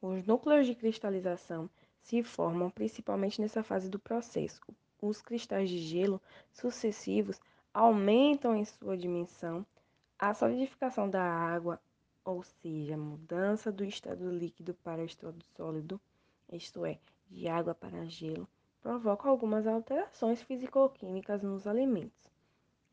Os 0.00 0.24
núcleos 0.26 0.66
de 0.66 0.74
cristalização 0.74 1.70
se 2.00 2.22
formam 2.22 2.70
principalmente 2.70 3.40
nessa 3.40 3.62
fase 3.62 3.88
do 3.88 3.98
processo. 3.98 4.60
Os 5.00 5.20
cristais 5.20 5.68
de 5.68 5.78
gelo 5.78 6.20
sucessivos 6.52 7.40
aumentam 7.72 8.56
em 8.56 8.64
sua 8.64 8.96
dimensão. 8.96 9.64
A 10.18 10.34
solidificação 10.34 11.08
da 11.08 11.22
água, 11.22 11.80
ou 12.24 12.42
seja, 12.42 12.96
mudança 12.96 13.72
do 13.72 13.84
estado 13.84 14.30
líquido 14.30 14.74
para 14.74 15.02
o 15.02 15.06
estado 15.06 15.42
sólido, 15.56 16.00
isto 16.52 16.84
é, 16.84 16.98
de 17.30 17.48
água 17.48 17.74
para 17.74 18.04
gelo, 18.06 18.48
provoca 18.80 19.28
algumas 19.28 19.66
alterações 19.66 20.42
físico-químicas 20.42 21.42
nos 21.42 21.66
alimentos, 21.66 22.30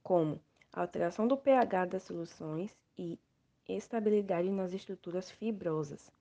como 0.01 0.39
alteração 0.71 1.27
do 1.27 1.37
pH 1.37 1.85
das 1.85 2.03
soluções 2.03 2.75
e 2.97 3.19
estabilidade 3.67 4.49
nas 4.49 4.73
estruturas 4.73 5.29
fibrosas, 5.29 6.11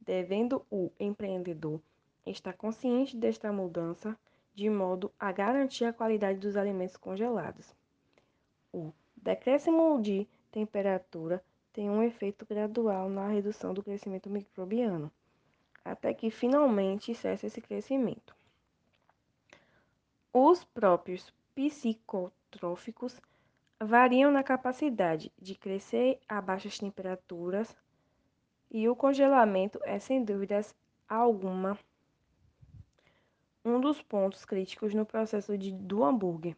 devendo 0.00 0.64
o 0.70 0.90
empreendedor 0.98 1.80
estar 2.26 2.52
consciente 2.52 3.16
desta 3.16 3.52
mudança 3.52 4.18
de 4.54 4.68
modo 4.68 5.12
a 5.18 5.30
garantir 5.30 5.84
a 5.84 5.92
qualidade 5.92 6.38
dos 6.38 6.56
alimentos 6.56 6.96
congelados. 6.96 7.74
O 8.72 8.92
decréscimo 9.16 10.00
de 10.02 10.26
temperatura 10.50 11.42
tem 11.78 11.88
um 11.88 12.02
efeito 12.02 12.44
gradual 12.44 13.08
na 13.08 13.28
redução 13.28 13.72
do 13.72 13.84
crescimento 13.84 14.28
microbiano, 14.28 15.12
até 15.84 16.12
que 16.12 16.28
finalmente 16.28 17.14
cesse 17.14 17.46
esse 17.46 17.60
crescimento. 17.60 18.34
Os 20.32 20.64
próprios 20.64 21.32
psicotróficos 21.54 23.20
variam 23.78 24.32
na 24.32 24.42
capacidade 24.42 25.30
de 25.40 25.54
crescer 25.54 26.18
a 26.28 26.40
baixas 26.40 26.80
temperaturas 26.80 27.76
e 28.68 28.88
o 28.88 28.96
congelamento 28.96 29.78
é, 29.84 30.00
sem 30.00 30.24
dúvidas 30.24 30.74
alguma, 31.08 31.78
um 33.64 33.80
dos 33.80 34.02
pontos 34.02 34.44
críticos 34.44 34.94
no 34.94 35.06
processo 35.06 35.56
de, 35.56 35.72
do 35.72 36.02
hambúrguer, 36.02 36.56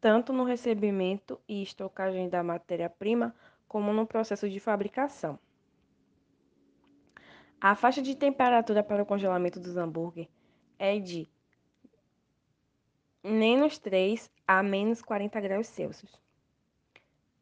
tanto 0.00 0.32
no 0.32 0.42
recebimento 0.42 1.40
e 1.46 1.62
estocagem 1.62 2.28
da 2.28 2.42
matéria-prima, 2.42 3.32
como 3.70 3.92
no 3.92 4.04
processo 4.04 4.50
de 4.50 4.58
fabricação. 4.58 5.38
A 7.60 7.76
faixa 7.76 8.02
de 8.02 8.16
temperatura 8.16 8.82
para 8.82 9.00
o 9.00 9.06
congelamento 9.06 9.60
dos 9.60 9.76
hambúrguer 9.76 10.28
é 10.76 10.98
de 10.98 11.30
menos 13.22 13.78
3 13.78 14.28
a 14.44 14.60
menos 14.60 15.00
40 15.02 15.40
graus 15.40 15.68
Celsius. 15.68 16.20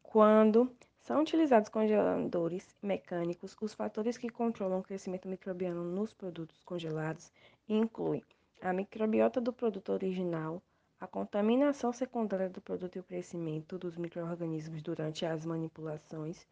Quando 0.03 0.71
são 0.99 1.21
utilizados 1.21 1.67
congeladores 1.67 2.75
mecânicos, 2.79 3.57
os 3.59 3.73
fatores 3.73 4.15
que 4.15 4.29
controlam 4.29 4.81
o 4.81 4.83
crescimento 4.83 5.27
microbiano 5.27 5.83
nos 5.83 6.13
produtos 6.13 6.63
congelados 6.63 7.33
incluem 7.67 8.23
a 8.61 8.71
microbiota 8.71 9.41
do 9.41 9.51
produto 9.51 9.91
original, 9.93 10.61
a 10.99 11.07
contaminação 11.07 11.93
secundária 11.93 12.49
do 12.49 12.59
produto 12.59 12.97
e 12.97 12.99
o 12.99 13.03
crescimento 13.03 13.77
dos 13.77 13.95
microorganismos 13.95 14.81
durante 14.81 15.25
as 15.25 15.45
manipulações, 15.45 16.45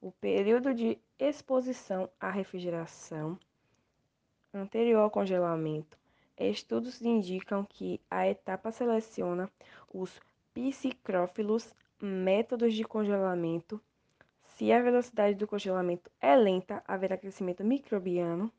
o 0.00 0.12
período 0.12 0.74
de 0.74 0.98
exposição 1.18 2.08
à 2.20 2.30
refrigeração 2.30 3.38
anterior 4.52 5.00
ao 5.00 5.10
congelamento. 5.10 5.98
Estudos 6.38 7.00
indicam 7.00 7.64
que 7.64 7.98
a 8.10 8.28
etapa 8.28 8.70
seleciona 8.70 9.50
os 9.92 10.20
psicrófilos 10.52 11.74
métodos 12.00 12.74
de 12.74 12.84
congelamento. 12.84 13.80
Se 14.42 14.70
a 14.70 14.82
velocidade 14.82 15.36
do 15.36 15.46
congelamento 15.46 16.10
é 16.20 16.36
lenta, 16.36 16.82
haverá 16.86 17.16
crescimento 17.16 17.64
microbiano. 17.64 18.52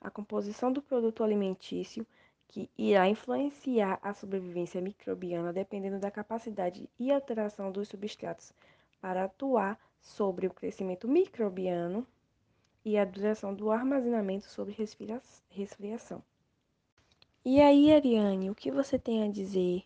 A 0.00 0.10
composição 0.10 0.72
do 0.72 0.82
produto 0.82 1.22
alimentício, 1.22 2.04
que 2.52 2.68
irá 2.76 3.08
influenciar 3.08 3.98
a 4.02 4.12
sobrevivência 4.12 4.78
microbiana 4.78 5.54
dependendo 5.54 5.98
da 5.98 6.10
capacidade 6.10 6.86
e 6.98 7.10
alteração 7.10 7.72
dos 7.72 7.88
substratos 7.88 8.52
para 9.00 9.24
atuar 9.24 9.78
sobre 10.02 10.46
o 10.46 10.52
crescimento 10.52 11.08
microbiano 11.08 12.06
e 12.84 12.98
a 12.98 13.06
duração 13.06 13.54
do 13.54 13.70
armazenamento 13.70 14.46
sobre 14.46 14.76
resfriação. 15.48 16.22
E 17.42 17.58
aí, 17.58 17.90
Ariane, 17.90 18.50
o 18.50 18.54
que 18.54 18.70
você 18.70 18.98
tem 18.98 19.22
a 19.22 19.30
dizer? 19.30 19.84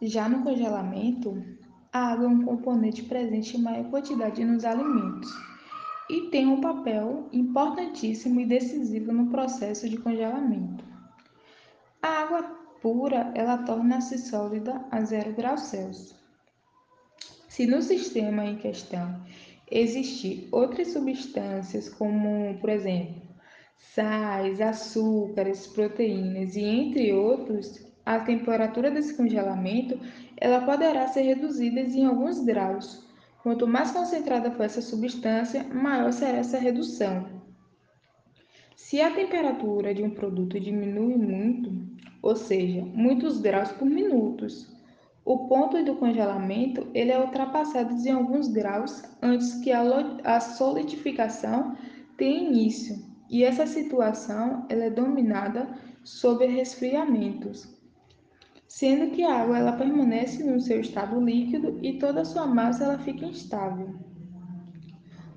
Já 0.00 0.26
no 0.26 0.42
congelamento, 0.42 1.36
a 1.92 2.12
água 2.12 2.24
é 2.24 2.28
um 2.28 2.44
componente 2.46 3.02
presente 3.02 3.58
em 3.58 3.62
maior 3.62 3.90
quantidade 3.90 4.42
nos 4.42 4.64
alimentos 4.64 5.47
e 6.08 6.30
tem 6.30 6.46
um 6.46 6.60
papel 6.60 7.28
importantíssimo 7.32 8.40
e 8.40 8.46
decisivo 8.46 9.12
no 9.12 9.30
processo 9.30 9.88
de 9.88 9.96
congelamento. 9.96 10.84
A 12.02 12.08
água 12.22 12.42
pura, 12.80 13.32
ela 13.34 13.58
torna-se 13.58 14.18
sólida 14.18 14.84
a 14.90 15.00
zero 15.02 15.32
graus 15.34 15.62
Celsius. 15.62 16.14
Se 17.48 17.66
no 17.66 17.82
sistema 17.82 18.44
em 18.44 18.56
questão 18.56 19.22
existir 19.70 20.48
outras 20.52 20.92
substâncias, 20.92 21.88
como, 21.88 22.56
por 22.60 22.70
exemplo, 22.70 23.20
sais, 23.76 24.60
açúcares, 24.60 25.66
proteínas 25.66 26.56
e 26.56 26.62
entre 26.62 27.12
outros, 27.12 27.84
a 28.06 28.20
temperatura 28.20 28.90
desse 28.90 29.14
congelamento 29.14 29.98
ela 30.36 30.64
poderá 30.64 31.08
ser 31.08 31.22
reduzida 31.22 31.80
em 31.80 32.06
alguns 32.06 32.40
graus. 32.40 33.07
Quanto 33.42 33.66
mais 33.66 33.90
concentrada 33.92 34.50
for 34.50 34.64
essa 34.64 34.82
substância, 34.82 35.64
maior 35.64 36.12
será 36.12 36.38
essa 36.38 36.58
redução. 36.58 37.38
Se 38.74 39.00
a 39.00 39.14
temperatura 39.14 39.94
de 39.94 40.02
um 40.02 40.10
produto 40.10 40.58
diminui 40.58 41.16
muito, 41.16 41.72
ou 42.22 42.34
seja, 42.34 42.82
muitos 42.82 43.40
graus 43.40 43.70
por 43.72 43.84
minutos, 43.86 44.74
o 45.24 45.46
ponto 45.46 45.82
do 45.84 45.96
congelamento 45.96 46.86
ele 46.94 47.12
é 47.12 47.20
ultrapassado 47.20 47.94
em 47.94 48.10
alguns 48.10 48.48
graus 48.48 49.02
antes 49.20 49.54
que 49.60 49.70
a 49.70 50.40
solidificação 50.40 51.76
tenha 52.16 52.48
início, 52.48 52.96
e 53.28 53.44
essa 53.44 53.66
situação 53.66 54.66
ela 54.70 54.84
é 54.84 54.90
dominada 54.90 55.68
sob 56.02 56.46
resfriamentos, 56.46 57.77
sendo 58.68 59.10
que 59.10 59.24
a 59.24 59.42
água 59.42 59.58
ela 59.58 59.72
permanece 59.72 60.44
no 60.44 60.60
seu 60.60 60.80
estado 60.80 61.18
líquido 61.18 61.78
e 61.82 61.94
toda 61.94 62.20
a 62.20 62.24
sua 62.24 62.46
massa 62.46 62.84
ela 62.84 62.98
fica 62.98 63.24
instável. 63.24 63.94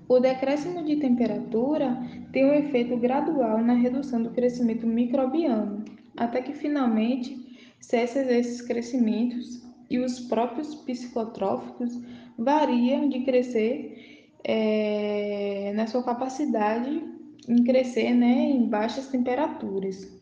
O 0.08 0.20
decréscimo 0.20 0.84
de 0.84 0.98
temperatura 0.98 1.98
tem 2.34 2.46
um 2.46 2.54
efeito 2.54 2.98
gradual 2.98 3.60
na 3.60 3.74
redução 3.74 4.22
do 4.22 4.32
crescimento 4.32 4.86
microbiano, 4.86 5.86
até 6.17 6.41
que 6.41 6.54
finalmente 6.54 7.76
cessam 7.80 8.24
esses 8.24 8.62
crescimentos 8.62 9.65
e 9.89 9.98
os 10.00 10.20
próprios 10.20 10.76
psicotróficos 10.76 11.98
variam 12.38 13.08
de 13.08 13.22
crescer 13.22 14.28
é, 14.44 15.72
na 15.76 15.88
sua 15.88 16.04
capacidade 16.04 17.02
em 17.48 17.63
crescer 17.63 18.13
né, 18.13 18.50
em 18.52 18.67
baixas 18.67 19.08
temperaturas. 19.08 20.21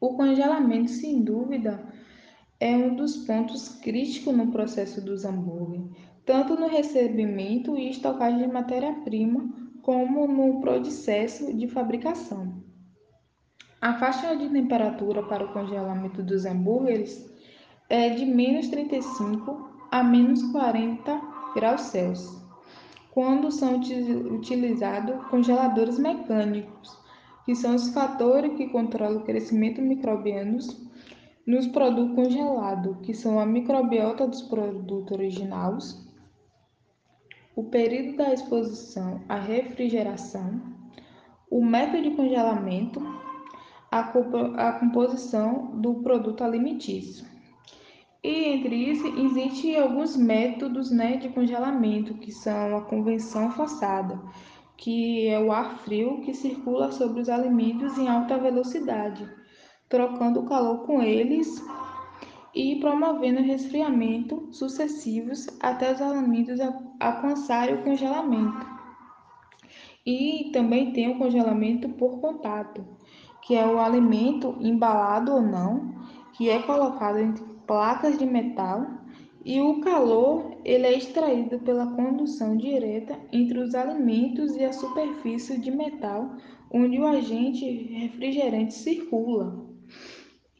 O 0.00 0.14
congelamento, 0.14 0.90
sem 0.90 1.22
dúvida, 1.22 1.84
é 2.58 2.74
um 2.74 2.94
dos 2.94 3.18
pontos 3.18 3.68
críticos 3.68 4.34
no 4.34 4.50
processo 4.50 5.00
dos 5.04 5.26
hambúrguer, 5.26 5.82
tanto 6.24 6.54
no 6.58 6.68
recebimento 6.68 7.76
e 7.76 7.90
estocagem 7.90 8.38
de 8.38 8.52
matéria-prima, 8.52 9.50
como 9.82 10.26
no 10.26 10.60
processo 10.60 11.54
de 11.54 11.68
fabricação. 11.68 12.62
A 13.80 13.98
faixa 13.98 14.34
de 14.36 14.48
temperatura 14.48 15.22
para 15.22 15.44
o 15.44 15.52
congelamento 15.52 16.22
dos 16.22 16.46
hambúrgueres 16.46 17.30
é 17.88 18.10
de 18.10 18.24
menos 18.24 18.68
35 18.68 19.68
a 19.90 20.02
menos 20.02 20.42
40 20.52 21.20
graus 21.54 21.80
Celsius, 21.82 22.40
quando 23.10 23.50
são 23.50 23.80
utilizados 24.30 25.26
congeladores 25.26 25.98
mecânicos, 25.98 26.98
que 27.44 27.54
são 27.54 27.74
os 27.74 27.88
fatores 27.90 28.56
que 28.56 28.68
controlam 28.68 29.18
o 29.18 29.24
crescimento 29.24 29.80
microbiano 29.80 30.58
nos 31.46 31.66
produtos 31.66 32.14
congelados, 32.14 32.96
que 33.02 33.14
são 33.14 33.40
a 33.40 33.46
microbiota 33.46 34.26
dos 34.26 34.42
produtos 34.42 35.12
originais, 35.12 36.10
o 37.56 37.64
período 37.64 38.16
da 38.16 38.32
exposição 38.32 39.20
à 39.28 39.36
refrigeração, 39.36 40.60
o 41.50 41.64
método 41.64 42.02
de 42.02 42.10
congelamento, 42.12 43.02
a 43.90 44.72
composição 44.78 45.72
do 45.80 45.94
produto 45.96 46.44
alimentício. 46.44 47.26
E 48.22 48.44
entre 48.44 48.76
isso, 48.76 49.06
existem 49.06 49.76
alguns 49.76 50.16
métodos 50.16 50.90
né, 50.90 51.16
de 51.16 51.30
congelamento, 51.30 52.14
que 52.14 52.30
são 52.30 52.76
a 52.76 52.82
convenção 52.82 53.50
forçada, 53.50 54.20
que 54.80 55.28
é 55.28 55.38
o 55.38 55.52
ar 55.52 55.78
frio 55.80 56.22
que 56.22 56.32
circula 56.32 56.90
sobre 56.90 57.20
os 57.20 57.28
alimentos 57.28 57.98
em 57.98 58.08
alta 58.08 58.38
velocidade, 58.38 59.28
trocando 59.90 60.40
o 60.40 60.46
calor 60.46 60.86
com 60.86 61.02
eles 61.02 61.62
e 62.54 62.76
promovendo 62.80 63.42
resfriamento 63.42 64.48
sucessivos 64.50 65.46
até 65.60 65.92
os 65.92 66.00
alimentos 66.00 66.58
alcançarem 66.98 67.74
o 67.74 67.84
congelamento. 67.84 68.66
E 70.06 70.50
também 70.50 70.94
tem 70.94 71.10
o 71.10 71.18
congelamento 71.18 71.86
por 71.90 72.18
contato, 72.18 72.82
que 73.42 73.54
é 73.54 73.66
o 73.66 73.78
alimento 73.78 74.56
embalado 74.60 75.34
ou 75.34 75.42
não, 75.42 75.94
que 76.32 76.48
é 76.48 76.58
colocado 76.62 77.18
entre 77.18 77.44
placas 77.66 78.18
de 78.18 78.24
metal 78.24 78.99
e 79.44 79.60
o 79.60 79.80
calor 79.80 80.56
ele 80.64 80.86
é 80.86 80.96
extraído 80.96 81.58
pela 81.60 81.94
condução 81.94 82.56
direta 82.56 83.18
entre 83.32 83.58
os 83.58 83.74
alimentos 83.74 84.54
e 84.56 84.64
a 84.64 84.72
superfície 84.72 85.58
de 85.58 85.70
metal 85.70 86.36
onde 86.70 87.00
o 87.00 87.06
agente 87.06 87.64
refrigerante 87.64 88.74
circula. 88.74 89.66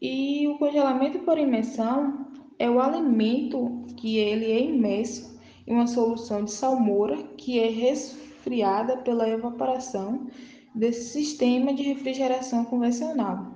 E 0.01 0.49
o 0.49 0.59
congelamento 0.59 1.19
por 1.21 1.39
imersão 1.39 2.27
é 2.59 2.69
o 2.71 2.81
alimento 2.81 3.85
que 3.97 4.17
ele 4.17 4.51
é 4.51 4.63
imerso 4.63 5.39
em 5.67 5.75
uma 5.75 5.87
solução 5.87 6.45
de 6.45 6.51
salmoura 6.51 7.17
que 7.37 7.61
é 7.61 7.69
resfriada 7.69 8.97
pela 8.99 9.29
evaporação 9.29 10.27
desse 10.75 11.11
sistema 11.11 11.75
de 11.75 11.83
refrigeração 11.83 12.65
convencional. 12.65 13.55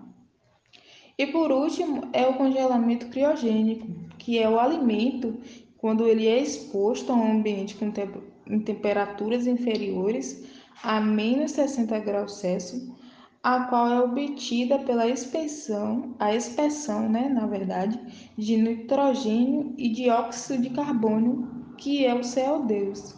E 1.16 1.26
por 1.26 1.50
último, 1.50 2.02
é 2.12 2.26
o 2.26 2.34
congelamento 2.34 3.06
criogênico, 3.08 3.86
que 4.24 4.38
é 4.38 4.48
o 4.48 4.58
alimento 4.58 5.36
quando 5.76 6.08
ele 6.08 6.26
é 6.26 6.40
exposto 6.40 7.12
a 7.12 7.14
um 7.14 7.32
ambiente 7.32 7.74
com 7.74 7.90
te 7.90 8.08
em 8.46 8.58
temperaturas 8.58 9.46
inferiores 9.46 10.44
a 10.82 10.98
menos 10.98 11.52
60 11.52 11.98
graus 12.00 12.36
Celsius, 12.36 12.88
a 13.42 13.64
qual 13.64 13.88
é 13.88 14.00
obtida 14.00 14.78
pela 14.78 15.06
expansão, 15.06 16.14
a 16.18 16.34
expansão, 16.34 17.08
né, 17.08 17.28
na 17.28 17.46
verdade, 17.46 18.00
de 18.36 18.56
nitrogênio 18.56 19.74
e 19.76 19.90
dióxido 19.90 20.62
de 20.62 20.70
carbono, 20.70 21.74
que 21.76 22.06
é 22.06 22.14
o 22.14 22.20
CO2, 22.20 23.14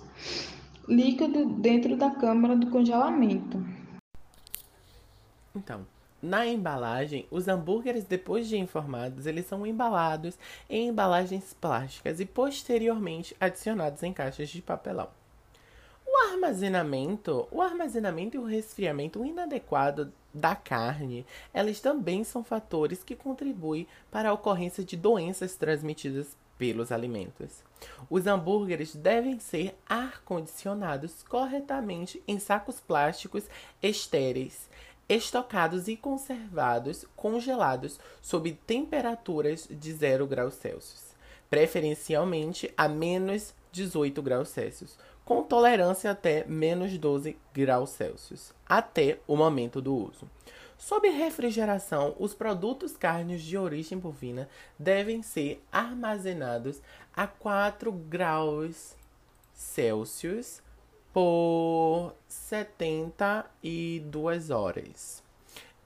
líquido 0.89 1.47
dentro 1.61 1.97
da 1.97 2.11
câmara 2.11 2.57
do 2.57 2.69
congelamento. 2.69 3.65
Então, 5.55 5.87
na 6.27 6.45
embalagem, 6.45 7.27
os 7.31 7.47
hambúrgueres, 7.47 8.05
depois 8.05 8.49
de 8.49 8.59
informados, 8.59 9.27
eles 9.27 9.47
são 9.47 9.65
embalados 9.65 10.37
em 10.69 10.89
embalagens 10.89 11.55
plásticas 11.55 12.19
e 12.19 12.27
posteriormente 12.27 13.37
adicionados 13.41 14.03
em 14.03 14.13
caixas 14.13 14.49
de 14.49 14.61
papelão. 14.61 15.09
O 16.05 16.33
armazenamento, 16.33 17.47
o 17.51 17.63
armazenamento 17.63 18.37
e 18.37 18.41
o 18.41 18.45
resfriamento 18.45 19.25
inadequado 19.25 20.13
da 20.35 20.57
carne, 20.57 21.25
elas 21.55 21.81
também 21.81 22.25
são 22.25 22.43
fatores 22.43 23.05
que 23.05 23.15
contribuem 23.15 23.87
para 24.11 24.31
a 24.31 24.33
ocorrência 24.33 24.83
de 24.83 24.97
doenças 24.97 25.55
transmitidas 25.55 26.37
pelos 26.59 26.91
alimentos. 26.91 27.63
Os 28.11 28.27
hambúrgueres 28.27 28.97
devem 28.97 29.39
ser 29.39 29.77
ar-condicionados 29.89 31.23
corretamente 31.23 32.23
em 32.27 32.39
sacos 32.39 32.81
plásticos 32.81 33.45
estéreis 33.83 34.69
estocados 35.09 35.89
e 35.89 35.97
conservados 35.97 37.05
congelados 37.15 37.99
sob 38.21 38.53
temperaturas 38.67 39.69
de 39.71 39.93
0 39.93 40.27
graus 40.27 40.55
Celsius, 40.55 41.15
preferencialmente 41.49 42.73
a 42.77 42.89
menos 42.89 43.55
18 43.73 44.21
graus 44.23 44.49
Celsius, 44.49 44.99
com 45.25 45.43
tolerância 45.43 46.11
até 46.11 46.45
menos 46.45 46.97
12 46.97 47.37
graus 47.53 47.91
Celsius, 47.91 48.53
até 48.69 49.19
o 49.27 49.37
momento 49.37 49.81
do 49.81 49.95
uso. 49.95 50.29
Sob 50.79 51.09
refrigeração, 51.09 52.15
os 52.19 52.35
produtos 52.35 52.97
carnes 52.97 53.43
de 53.43 53.57
origem 53.57 53.99
bovina 53.99 54.49
devem 54.79 55.23
ser 55.23 55.63
armazenados 55.73 56.81
a 57.15 57.27
4 57.27 57.91
graus 57.91 58.95
Celsius 59.55 60.61
por 61.17 62.13
72 62.29 64.51
horas. 64.51 65.25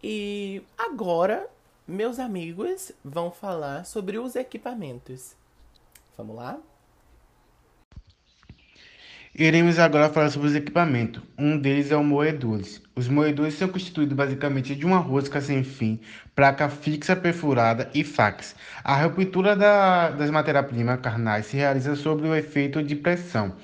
E 0.03 0.61
agora, 0.77 1.47
meus 1.87 2.19
amigos 2.19 2.91
vão 3.05 3.31
falar 3.31 3.85
sobre 3.85 4.19
os 4.19 4.35
equipamentos. 4.35 5.37
Vamos 6.19 6.35
lá? 6.35 6.59
Iremos 9.33 9.79
agora 9.79 10.11
falar 10.11 10.31
sobre 10.31 10.49
os 10.49 10.57
equipamentos. 10.57 11.23
Um 11.39 11.57
deles 11.57 11.93
é 11.93 11.97
o 11.97 12.03
moedores. 12.03 12.83
Os 12.97 13.07
moedores 13.07 13.55
são 13.55 13.69
constituídos 13.69 14.17
basicamente 14.17 14.75
de 14.75 14.85
uma 14.85 14.99
rosca 14.99 15.41
sem 15.41 15.63
fim, 15.63 16.01
placa 16.35 16.69
fixa 16.69 17.15
perfurada 17.15 17.89
e 17.95 18.03
fax. 18.03 18.57
A 18.83 19.01
ruptura 19.01 19.55
da, 19.55 20.11
das 20.11 20.29
matérias-primas 20.29 21.01
carnais 21.01 21.47
se 21.47 21.57
realiza 21.57 21.95
sob 21.95 22.27
o 22.27 22.35
efeito 22.35 22.83
de 22.83 22.97
pressão 22.97 23.55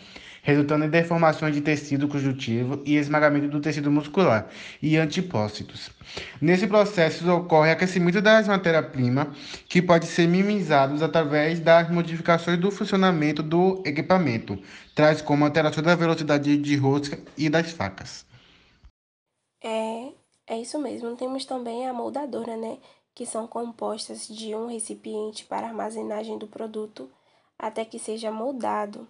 resultando 0.47 0.85
em 0.85 0.89
deformações 0.89 1.53
de 1.53 1.61
tecido 1.61 2.07
conjuntivo 2.07 2.81
e 2.87 2.97
esmagamento 2.97 3.49
do 3.49 3.61
tecido 3.61 3.91
muscular 3.91 4.49
e 4.81 4.97
antipócitos. 4.97 5.91
Nesse 6.41 6.69
processo 6.69 7.29
ocorre 7.33 7.73
aquecimento 7.73 8.23
das 8.23 8.47
matérias-primas, 8.47 9.27
que 9.69 9.83
pode 9.83 10.07
ser 10.07 10.29
minimizados 10.29 11.03
através 11.03 11.59
das 11.59 11.91
modificações 11.91 12.61
do 12.61 12.71
funcionamento 12.71 13.43
do 13.43 13.83
equipamento, 13.85 14.57
tais 14.95 15.21
como 15.21 15.45
alteração 15.45 15.83
da 15.83 15.97
velocidade 15.97 16.57
de 16.57 16.77
rosca 16.77 17.19
e 17.37 17.51
das 17.51 17.73
facas. 17.73 18.25
É, 19.61 20.13
é 20.47 20.61
isso 20.61 20.79
mesmo. 20.79 21.17
Temos 21.17 21.45
também 21.45 21.89
a 21.89 21.93
moldadora, 21.93 22.57
né? 22.57 22.79
Que 23.13 23.27
são 23.27 23.49
compostas 23.49 24.29
de 24.29 24.55
um 24.55 24.69
recipiente 24.69 25.45
para 25.45 25.67
armazenagem 25.67 26.39
do 26.39 26.47
produto 26.47 27.11
até 27.59 27.85
que 27.85 27.99
seja 27.99 28.31
moldado. 28.31 29.09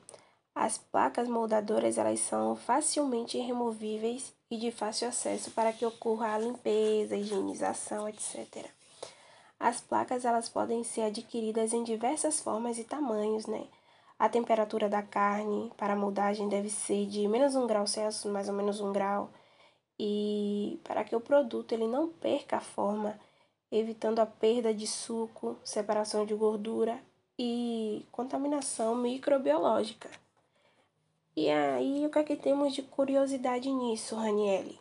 As 0.59 0.79
placas 0.79 1.29
moldadoras 1.29 1.99
elas 1.99 2.19
são 2.21 2.57
facilmente 2.57 3.37
removíveis 3.37 4.35
e 4.51 4.57
de 4.57 4.71
fácil 4.71 5.07
acesso 5.07 5.51
para 5.51 5.71
que 5.71 5.85
ocorra 5.85 6.33
a 6.33 6.39
limpeza, 6.39 7.15
higienização, 7.15 8.09
etc. 8.09 8.65
As 9.61 9.83
placas 9.83 10.25
elas 10.25 10.49
podem 10.49 10.83
ser 10.83 11.03
adquiridas 11.03 11.75
em 11.75 11.85
diversas 11.85 12.41
formas 12.41 12.79
e 12.79 12.85
tamanhos, 12.85 13.45
né? 13.47 13.67
A 14.19 14.31
temperatura 14.31 14.89
da 14.89 15.03
carne 15.03 15.71
para 15.77 15.93
a 15.93 15.97
moldagem 15.97 16.49
deve 16.49 16.71
ser 16.71 17.05
de 17.05 17.29
menos 17.29 17.55
um 17.55 17.67
grau 17.67 17.87
Celsius, 17.87 18.33
mais 18.33 18.49
ou 18.49 18.55
menos 18.55 18.81
um 18.81 18.95
grau, 18.95 19.31
e 19.99 20.81
para 20.85 21.05
que 21.05 21.15
o 21.15 21.21
produto 21.21 21.73
ele 21.73 21.87
não 21.87 22.09
perca 22.09 22.57
a 22.57 22.63
forma, 22.63 23.21
evitando 23.71 24.21
a 24.21 24.27
perda 24.27 24.73
de 24.73 24.87
suco, 24.87 25.59
separação 25.63 26.25
de 26.25 26.35
gordura 26.35 26.99
e 27.39 28.07
contaminação 28.11 28.95
microbiológica. 28.95 30.09
E 31.39 31.51
aí, 31.51 32.07
o 32.07 32.11
que 32.11 32.19
é 32.19 32.25
que 32.25 32.35
temos 32.35 32.75
de 32.75 32.83
curiosidade 32.83 33.71
nisso, 33.71 34.17
Raniele? 34.17 34.81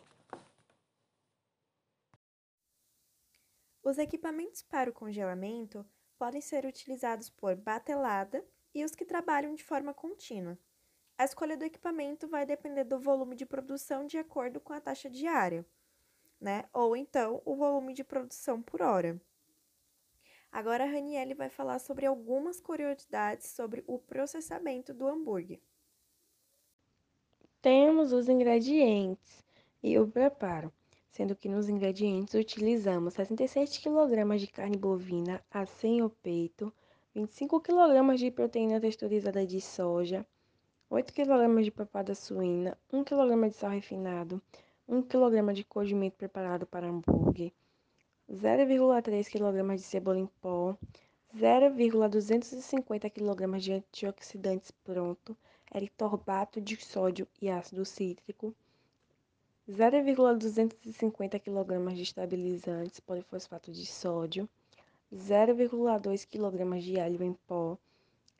Os 3.82 3.98
equipamentos 3.98 4.62
para 4.62 4.88
o 4.88 4.92
congelamento 4.92 5.84
podem 6.18 6.40
ser 6.40 6.64
utilizados 6.64 7.28
por 7.28 7.54
batelada 7.54 8.42
e 8.74 8.82
os 8.82 8.94
que 8.94 9.04
trabalham 9.04 9.54
de 9.54 9.62
forma 9.62 9.92
contínua. 9.92 10.58
A 11.18 11.26
escolha 11.26 11.58
do 11.58 11.64
equipamento 11.64 12.26
vai 12.26 12.46
depender 12.46 12.84
do 12.84 12.98
volume 12.98 13.36
de 13.36 13.44
produção 13.44 14.06
de 14.06 14.16
acordo 14.16 14.58
com 14.58 14.72
a 14.72 14.80
taxa 14.80 15.10
diária, 15.10 15.62
né? 16.40 16.64
Ou 16.72 16.96
então 16.96 17.42
o 17.44 17.54
volume 17.54 17.92
de 17.92 18.02
produção 18.02 18.62
por 18.62 18.80
hora. 18.80 19.20
Agora 20.50 20.84
a 20.84 20.86
Raniele 20.86 21.34
vai 21.34 21.50
falar 21.50 21.78
sobre 21.80 22.06
algumas 22.06 22.62
curiosidades 22.62 23.50
sobre 23.50 23.84
o 23.86 23.98
processamento 23.98 24.94
do 24.94 25.06
hambúrguer. 25.06 25.60
Temos 27.66 28.12
os 28.12 28.28
ingredientes. 28.28 29.44
E 29.82 29.98
o 29.98 30.06
preparo, 30.06 30.72
sendo 31.10 31.34
que 31.34 31.48
nos 31.48 31.68
ingredientes 31.68 32.32
utilizamos 32.34 33.14
67 33.14 33.80
kg 33.80 34.38
de 34.38 34.46
carne 34.46 34.76
bovina 34.76 35.42
a 35.50 35.66
sem 35.66 36.00
o 36.00 36.08
peito, 36.08 36.72
25 37.12 37.60
kg 37.60 38.16
de 38.16 38.30
proteína 38.30 38.80
texturizada 38.80 39.44
de 39.44 39.60
soja, 39.60 40.24
8 40.88 41.12
kg 41.12 41.60
de 41.60 41.72
papada 41.72 42.14
suína, 42.14 42.78
1 42.92 43.02
kg 43.02 43.48
de 43.48 43.56
sal 43.56 43.72
refinado, 43.72 44.40
1 44.86 45.02
kg 45.02 45.52
de 45.52 45.64
cozimento 45.64 46.16
preparado 46.16 46.68
para 46.68 46.86
hambúrguer, 46.86 47.52
0,3 48.30 49.28
kg 49.28 49.74
de 49.74 49.82
cebola 49.82 50.20
em 50.20 50.26
pó, 50.40 50.78
0,250 51.34 53.10
kg 53.10 53.58
de 53.58 53.72
antioxidantes 53.72 54.70
pronto, 54.84 55.36
eritorbato 55.74 56.60
de 56.60 56.76
sódio 56.76 57.26
e 57.40 57.48
ácido 57.50 57.84
cítrico, 57.84 58.54
0,250 59.68 61.38
kg 61.40 61.94
de 61.94 62.02
estabilizantes 62.02 63.00
polifosfato 63.00 63.72
de 63.72 63.84
sódio, 63.84 64.48
0,2 65.12 66.24
kg 66.24 66.80
de 66.80 67.00
alho 67.00 67.22
em 67.22 67.32
pó. 67.46 67.76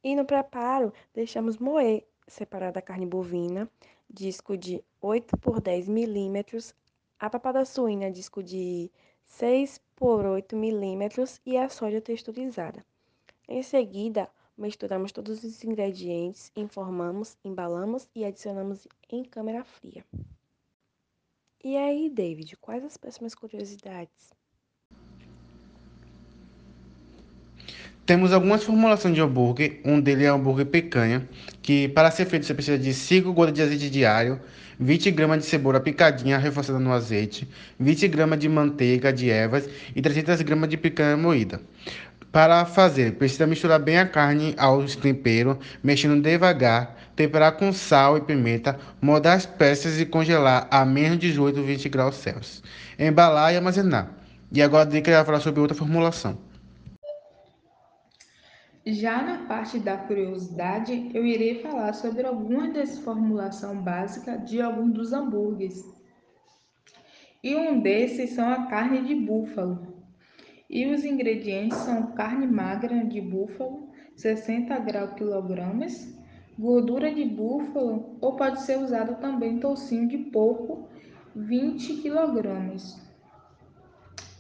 E 0.05 0.15
no 0.15 0.25
preparo, 0.25 0.93
deixamos 1.13 1.59
moer 1.59 2.07
separada 2.29 2.79
a 2.79 2.83
carne 2.83 3.07
bovina, 3.07 3.69
disco 4.09 4.57
de 4.57 4.83
8 5.01 5.37
por 5.39 5.61
10 5.61 5.89
milímetros, 5.89 6.75
a 7.19 7.29
papada 7.29 7.65
suína, 7.65 8.11
disco 8.11 8.43
de 8.43 8.91
6 9.27 9.81
por 9.97 10.25
8 10.25 10.55
milímetros 10.55 11.41
e 11.45 11.57
a 11.57 11.69
soja 11.69 12.01
texturizada. 12.01 12.85
Em 13.49 13.63
seguida, 13.63 14.31
Misturamos 14.57 15.13
todos 15.13 15.45
os 15.45 15.63
ingredientes, 15.63 16.51
informamos, 16.57 17.37
embalamos 17.45 18.09
e 18.15 18.25
adicionamos 18.25 18.89
em 19.11 19.23
câmera 19.23 19.63
fria. 19.65 20.03
E 21.63 21.77
aí, 21.77 22.09
David, 22.09 22.57
quais 22.57 22.85
as 22.85 22.97
próximas 22.97 23.35
curiosidades? 23.35 24.33
Temos 28.07 28.33
algumas 28.33 28.63
formulações 28.63 29.17
de 29.17 29.21
hambúrguer. 29.21 29.81
Um 29.85 30.01
deles 30.01 30.27
é 30.27 30.33
o 30.33 30.37
hambúrguer 30.37 30.67
picanha, 30.67 31.29
que 31.61 31.89
para 31.89 32.09
ser 32.13 32.25
feito 32.27 32.47
você 32.47 32.55
precisa 32.55 32.79
de 32.79 32.95
5 32.95 33.33
gotas 33.33 33.53
de 33.53 33.63
azeite 33.63 33.91
diário, 33.91 34.41
20 34.79 35.11
gramas 35.11 35.41
de 35.41 35.47
cebola 35.47 35.81
picadinha 35.81 36.39
reforçada 36.39 36.79
no 36.79 36.93
azeite, 36.93 37.49
20 37.81 38.07
gramas 38.07 38.39
de 38.39 38.49
manteiga 38.49 39.13
de 39.13 39.29
ervas 39.29 39.69
e 39.95 40.01
300 40.01 40.41
gramas 40.43 40.69
de 40.71 40.77
picanha 40.77 41.17
moída. 41.17 41.61
Para 42.33 42.65
fazer, 42.67 43.13
precisa 43.15 43.47
misturar 43.47 43.79
bem 43.79 43.99
a 43.99 44.07
carne 44.07 44.55
aos 44.59 44.95
temperos, 44.95 45.57
mexendo 45.83 46.21
devagar, 46.21 46.95
temperar 47.17 47.57
com 47.57 47.73
sal 47.73 48.19
e 48.19 48.21
pimenta, 48.21 48.79
moldar 49.01 49.37
as 49.37 49.47
peças 49.47 49.99
e 50.01 50.05
congelar 50.05 50.69
a 50.71 50.85
menos 50.85 51.19
de 51.19 51.29
18 51.29 51.61
ou 51.61 51.67
20 51.67 51.89
graus 51.89 52.17
Celsius. 52.17 52.63
Embalar 52.99 53.55
e 53.55 53.57
armazenar. 53.57 54.11
E 54.53 54.63
agora 54.63 54.83
a 54.83 54.91
dica 54.91 55.11
vai 55.11 55.25
falar 55.25 55.41
sobre 55.41 55.61
outra 55.61 55.77
formulação. 55.77 56.39
Já 58.85 59.21
na 59.21 59.49
parte 59.49 59.81
da 59.81 59.97
curiosidade, 59.97 61.11
eu 61.13 61.27
irei 61.27 61.61
falar 61.61 61.93
sobre 61.93 62.25
algumas 62.25 62.73
das 62.73 62.99
formulação 62.99 63.83
básica 63.83 64.39
de 64.39 64.61
alguns 64.61 64.93
dos 64.93 65.13
hambúrgueres. 65.13 65.85
E 67.43 67.57
um 67.57 67.81
desses 67.81 68.31
são 68.31 68.49
a 68.49 68.67
carne 68.67 69.03
de 69.03 69.15
búfalo. 69.15 69.96
E 70.69 70.87
os 70.87 71.05
ingredientes 71.05 71.79
são 71.79 72.13
carne 72.13 72.47
magra 72.47 73.05
de 73.05 73.21
búfalo, 73.21 73.89
60 74.17 74.79
graus 74.81 75.15
quilogramas, 75.15 76.13
gordura 76.59 77.15
de 77.15 77.25
búfalo 77.25 78.17
ou 78.21 78.37
pode 78.37 78.63
ser 78.63 78.79
usado 78.79 79.21
também 79.21 79.61
toucinho 79.61 80.09
de 80.09 80.19
porco, 80.19 80.89
20 81.35 81.95
quilogramas, 82.03 82.99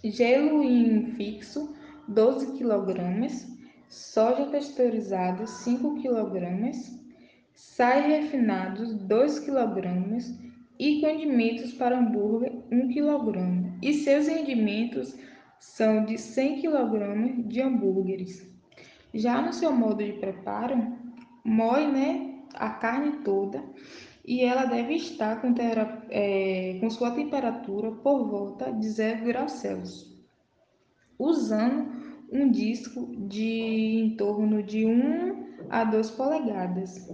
gelo 0.02 0.62
em 0.62 1.12
fixo, 1.12 1.74
12 2.08 2.52
quilogramas, 2.52 3.46
soja 3.88 4.46
texturizada, 4.46 5.46
5 5.46 6.00
quilogramas, 6.00 6.98
sais 7.54 8.06
refinados, 8.06 8.94
2 8.94 9.38
quilogramas. 9.40 10.34
E 10.78 11.00
condimentos 11.00 11.72
para 11.72 11.98
hambúrguer, 11.98 12.52
1 12.70 12.88
quilograma. 12.88 13.78
E 13.80 13.94
seus 13.94 14.26
rendimentos 14.26 15.16
são 15.60 16.04
de 16.04 16.18
100 16.18 16.62
kg 16.62 17.42
de 17.46 17.60
hambúrgueres. 17.60 18.46
Já 19.12 19.40
no 19.40 19.52
seu 19.52 19.72
modo 19.72 20.04
de 20.04 20.12
preparo, 20.14 20.96
moe 21.44 21.86
né, 21.86 22.40
a 22.54 22.70
carne 22.70 23.18
toda 23.24 23.64
e 24.24 24.42
ela 24.42 24.64
deve 24.64 24.94
estar 24.94 25.40
com, 25.40 25.54
é, 26.10 26.78
com 26.80 26.90
sua 26.90 27.12
temperatura 27.12 27.92
por 27.92 28.26
volta 28.28 28.72
de 28.72 28.88
0 28.88 29.24
graus 29.24 29.52
Celsius, 29.52 30.14
usando 31.18 31.94
um 32.30 32.50
disco 32.50 33.14
de 33.28 34.00
em 34.00 34.16
torno 34.16 34.62
de 34.62 34.84
1 34.84 35.46
a 35.70 35.84
2 35.84 36.10
polegadas. 36.10 37.08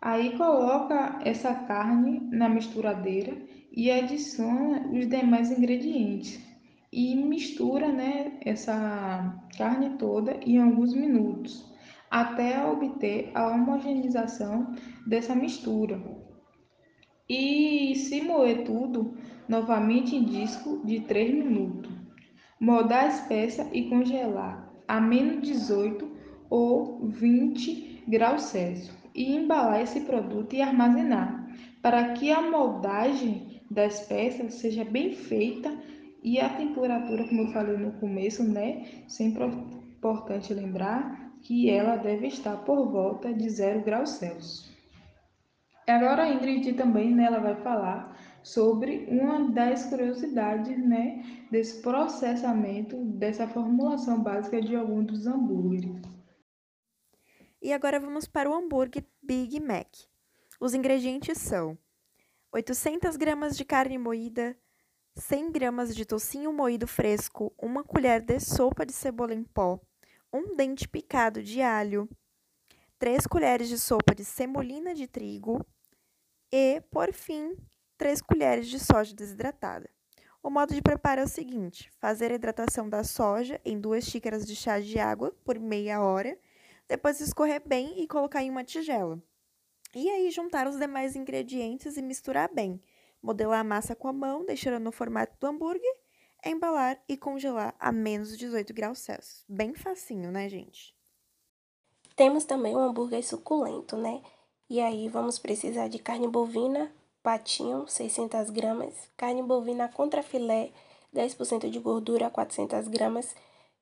Aí 0.00 0.36
coloca 0.36 1.18
essa 1.24 1.54
carne 1.54 2.20
na 2.30 2.48
misturadeira 2.48 3.36
e 3.72 3.90
adiciona 3.90 4.88
os 4.92 5.08
demais 5.08 5.50
ingredientes 5.50 6.49
e 6.92 7.14
mistura 7.14 7.92
né, 7.92 8.38
essa 8.44 9.40
carne 9.56 9.90
toda 9.90 10.32
em 10.44 10.58
alguns 10.58 10.94
minutos, 10.94 11.64
até 12.10 12.64
obter 12.66 13.30
a 13.34 13.48
homogeneização 13.48 14.74
dessa 15.06 15.34
mistura. 15.34 16.00
e 17.28 17.94
se 17.94 18.20
moer 18.22 18.64
tudo 18.64 19.14
novamente 19.48 20.16
em 20.16 20.24
disco 20.24 20.80
de 20.84 21.00
3 21.00 21.32
minutos. 21.32 21.92
Moldar 22.58 23.06
as 23.06 23.20
peças 23.28 23.68
e 23.72 23.88
congelar 23.88 24.68
a 24.86 25.00
menos 25.00 25.46
18 25.46 26.10
ou 26.50 27.06
20 27.06 28.04
graus 28.08 28.42
Celsius 28.42 28.96
e 29.14 29.32
embalar 29.34 29.80
esse 29.80 30.00
produto 30.00 30.54
e 30.54 30.60
armazenar 30.60 31.48
para 31.80 32.12
que 32.12 32.30
a 32.30 32.42
moldagem 32.50 33.60
das 33.70 34.00
peças 34.06 34.54
seja 34.54 34.84
bem 34.84 35.12
feita 35.12 35.72
e 36.22 36.38
a 36.38 36.48
temperatura, 36.56 37.26
como 37.26 37.42
eu 37.42 37.52
falei 37.52 37.76
no 37.76 37.92
começo, 37.92 38.44
né? 38.44 39.04
Sempre 39.08 39.44
é 39.44 39.46
importante 39.46 40.52
lembrar 40.52 41.30
que 41.42 41.70
ela 41.70 41.96
deve 41.96 42.26
estar 42.26 42.56
por 42.58 42.90
volta 42.90 43.32
de 43.32 43.48
0 43.48 43.82
graus 43.82 44.10
Celsius. 44.10 44.70
Agora 45.86 46.22
a 46.22 46.32
Ingrid 46.32 46.74
também, 46.74 47.14
né, 47.14 47.24
ela 47.24 47.40
vai 47.40 47.56
falar 47.62 48.16
sobre 48.42 49.06
uma 49.10 49.50
das 49.50 49.86
curiosidades, 49.86 50.78
né, 50.78 51.24
desse 51.50 51.82
processamento, 51.82 52.96
dessa 53.04 53.46
formulação 53.48 54.22
básica 54.22 54.60
de 54.60 54.76
algum 54.76 55.02
dos 55.02 55.26
hambúrgueres. 55.26 56.00
E 57.60 57.72
agora 57.72 57.98
vamos 57.98 58.26
para 58.26 58.48
o 58.48 58.54
hambúrguer 58.54 59.04
Big 59.22 59.60
Mac. 59.60 59.88
Os 60.60 60.74
ingredientes 60.74 61.38
são 61.38 61.76
800 62.52 63.16
gramas 63.16 63.56
de 63.56 63.64
carne 63.64 63.98
moída, 63.98 64.56
100 65.16 65.50
gramas 65.52 65.94
de 65.94 66.04
tocinho 66.04 66.52
moído 66.52 66.86
fresco, 66.86 67.52
uma 67.58 67.82
colher 67.82 68.20
de 68.20 68.38
sopa 68.38 68.86
de 68.86 68.92
cebola 68.92 69.34
em 69.34 69.42
pó, 69.42 69.80
um 70.32 70.54
dente 70.54 70.88
picado 70.88 71.42
de 71.42 71.60
alho, 71.60 72.08
3 72.98 73.26
colheres 73.26 73.68
de 73.68 73.78
sopa 73.78 74.14
de 74.14 74.24
semolina 74.24 74.94
de 74.94 75.06
trigo 75.06 75.64
e, 76.52 76.80
por 76.90 77.12
fim, 77.12 77.56
3 77.98 78.22
colheres 78.22 78.68
de 78.68 78.78
soja 78.78 79.14
desidratada. 79.14 79.90
O 80.42 80.48
modo 80.48 80.74
de 80.74 80.80
preparo 80.80 81.20
é 81.20 81.24
o 81.24 81.28
seguinte: 81.28 81.90
fazer 81.98 82.30
a 82.30 82.34
hidratação 82.34 82.88
da 82.88 83.04
soja 83.04 83.60
em 83.64 83.78
2 83.78 84.04
xícaras 84.04 84.46
de 84.46 84.56
chá 84.56 84.80
de 84.80 84.98
água 84.98 85.36
por 85.44 85.58
meia 85.58 86.00
hora, 86.00 86.38
depois 86.88 87.20
escorrer 87.20 87.62
bem 87.66 88.02
e 88.02 88.06
colocar 88.06 88.42
em 88.42 88.50
uma 88.50 88.64
tigela. 88.64 89.22
E 89.94 90.08
aí 90.08 90.30
juntar 90.30 90.66
os 90.68 90.78
demais 90.78 91.16
ingredientes 91.16 91.96
e 91.96 92.02
misturar 92.02 92.48
bem. 92.52 92.80
Modelar 93.22 93.60
a 93.60 93.64
massa 93.64 93.94
com 93.94 94.08
a 94.08 94.12
mão, 94.12 94.44
deixando 94.44 94.78
no 94.78 94.92
formato 94.92 95.36
do 95.38 95.46
hambúrguer, 95.46 95.94
embalar 96.44 97.02
e 97.08 97.16
congelar 97.16 97.74
a 97.78 97.92
menos 97.92 98.36
18 98.36 98.72
graus 98.72 98.98
Celsius. 99.00 99.44
Bem 99.48 99.74
facinho, 99.74 100.30
né, 100.30 100.48
gente? 100.48 100.94
Temos 102.16 102.44
também 102.44 102.74
o 102.74 102.78
hambúrguer 102.78 103.24
suculento, 103.24 103.96
né? 103.96 104.22
E 104.68 104.80
aí 104.80 105.08
vamos 105.08 105.38
precisar 105.38 105.88
de 105.88 105.98
carne 105.98 106.28
bovina, 106.28 106.92
patinho, 107.22 107.86
600 107.88 108.50
gramas, 108.50 108.94
carne 109.16 109.42
bovina 109.42 109.88
contra 109.88 110.22
filé, 110.22 110.70
10% 111.14 111.68
de 111.68 111.78
gordura, 111.78 112.30
400 112.30 112.88
gramas, 112.88 113.34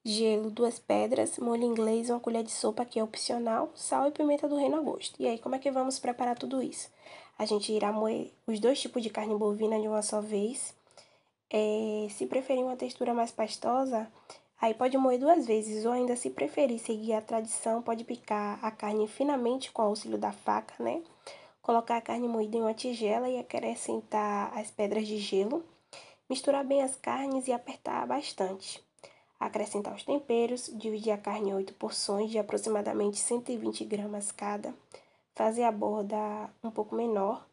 gelo, 0.05 0.51
duas 0.51 0.79
pedras, 0.79 1.39
molho 1.39 1.65
inglês, 1.65 2.09
uma 2.09 2.21
colher 2.21 2.43
de 2.43 2.51
sopa 2.51 2.85
que 2.85 2.99
é 2.99 3.05
opcional, 3.05 3.71
sal 3.75 4.09
e 4.09 4.11
pimenta 4.11 4.49
do 4.49 4.57
reino 4.57 4.77
a 4.77 4.81
gosto. 4.81 5.21
E 5.21 5.27
aí, 5.27 5.39
como 5.39 5.55
é 5.55 5.59
que 5.59 5.71
vamos 5.71 5.99
preparar 5.99 6.39
tudo 6.39 6.63
isso? 6.63 6.89
A 7.39 7.47
gente 7.47 7.73
irá 7.73 7.93
moer 7.93 8.33
os 8.47 8.59
dois 8.59 8.81
tipos 8.81 9.03
de 9.03 9.11
carne 9.11 9.35
bovina 9.35 9.81
de 9.81 9.87
uma 9.87 10.03
só 10.03 10.21
vez. 10.21 10.75
É, 11.49 12.09
se 12.11 12.27
preferir 12.27 12.65
uma 12.65 12.77
textura 12.77 13.15
mais 13.15 13.31
pastosa, 13.31 14.11
aí 14.61 14.75
pode 14.75 14.99
moer 14.99 15.19
duas 15.19 15.47
vezes, 15.47 15.87
ou 15.87 15.93
ainda 15.93 16.17
se 16.17 16.31
preferir 16.31 16.81
seguir 16.81 17.15
a 17.15 17.23
tradição, 17.23 17.81
pode 17.81 18.05
picar 18.05 18.59
a 18.63 18.71
carne 18.71 19.07
finamente 19.07 19.71
com 19.71 19.83
o 19.83 19.87
auxílio 19.87 20.19
da 20.19 20.33
faca, 20.33 20.75
né? 20.83 21.01
Colocar 21.63 21.97
a 21.97 22.03
carne 22.03 22.27
moída 22.27 22.57
em 22.57 22.63
uma 22.63 22.75
tigela 22.75 23.29
e 23.29 23.39
acrescentar 23.39 24.57
as 24.59 24.71
pedras 24.71 25.07
de 25.07 25.19
gelo. 25.19 25.65
Misturar 26.29 26.65
bem 26.65 26.83
as 26.83 26.97
carnes 26.97 27.47
e 27.47 27.53
apertar 27.53 28.07
bastante 28.07 28.83
acrescentar 29.39 29.95
os 29.95 30.03
temperos, 30.03 30.71
dividir 30.75 31.13
a 31.13 31.19
carne 31.19 31.51
em 31.51 31.55
8 31.55 31.75
porções 31.75 32.31
de 32.31 32.39
aproximadamente 32.39 33.19
120 33.19 33.85
gramas 33.85 34.33
cada, 34.33 34.75
fazer 35.39 35.63
a 35.63 35.71
borda 35.71 36.53
um 36.65 36.71
pouco 36.71 36.97
menor, 36.97 37.47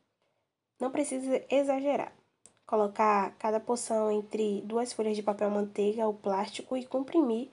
não 0.80 0.90
precisa 0.90 1.46
exagerar. 1.52 2.12
Colocar 2.66 3.36
cada 3.38 3.60
porção 3.60 4.12
entre 4.12 4.62
duas 4.62 4.92
folhas 4.92 5.16
de 5.16 5.22
papel 5.22 5.52
manteiga 5.52 6.08
ou 6.08 6.16
plástico 6.16 6.76
e 6.76 6.84
comprimir 6.84 7.52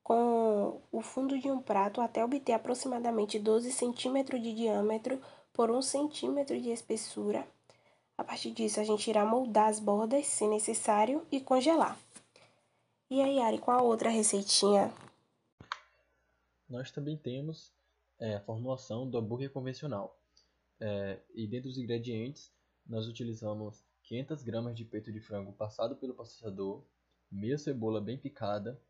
com 0.00 0.80
o 0.92 1.00
fundo 1.02 1.36
de 1.36 1.50
um 1.50 1.60
prato 1.60 2.00
até 2.00 2.24
obter 2.24 2.52
aproximadamente 2.52 3.40
12 3.40 3.72
centímetros 3.72 4.40
de 4.40 4.54
diâmetro 4.54 5.20
por 5.52 5.68
1 5.68 5.82
centímetro 5.82 6.60
de 6.60 6.70
espessura. 6.70 7.44
A 8.16 8.22
partir 8.22 8.52
disso, 8.52 8.78
a 8.78 8.84
gente 8.84 9.10
irá 9.10 9.26
moldar 9.26 9.68
as 9.68 9.80
bordas, 9.80 10.28
se 10.28 10.46
necessário, 10.46 11.26
e 11.28 11.40
congelar. 11.40 11.98
E 13.10 13.20
aí, 13.20 13.40
Ari, 13.40 13.58
qual 13.58 13.80
a 13.80 13.82
outra 13.82 14.10
receitinha? 14.10 14.94
Nós 16.68 16.92
também 16.92 17.16
temos 17.16 17.72
é, 18.22 18.36
a 18.36 18.40
formulação 18.40 19.10
do 19.10 19.18
hambúrguer 19.18 19.50
convencional. 19.50 20.16
É, 20.78 21.20
e 21.34 21.44
dentro 21.46 21.68
dos 21.68 21.76
ingredientes, 21.76 22.52
nós 22.86 23.08
utilizamos 23.08 23.84
500 24.04 24.44
gramas 24.44 24.76
de 24.76 24.84
peito 24.84 25.12
de 25.12 25.20
frango 25.20 25.52
passado 25.52 25.96
pelo 25.96 26.14
processador, 26.14 26.84
meia 27.28 27.58
cebola 27.58 28.00
bem 28.00 28.16
picada, 28.16 28.80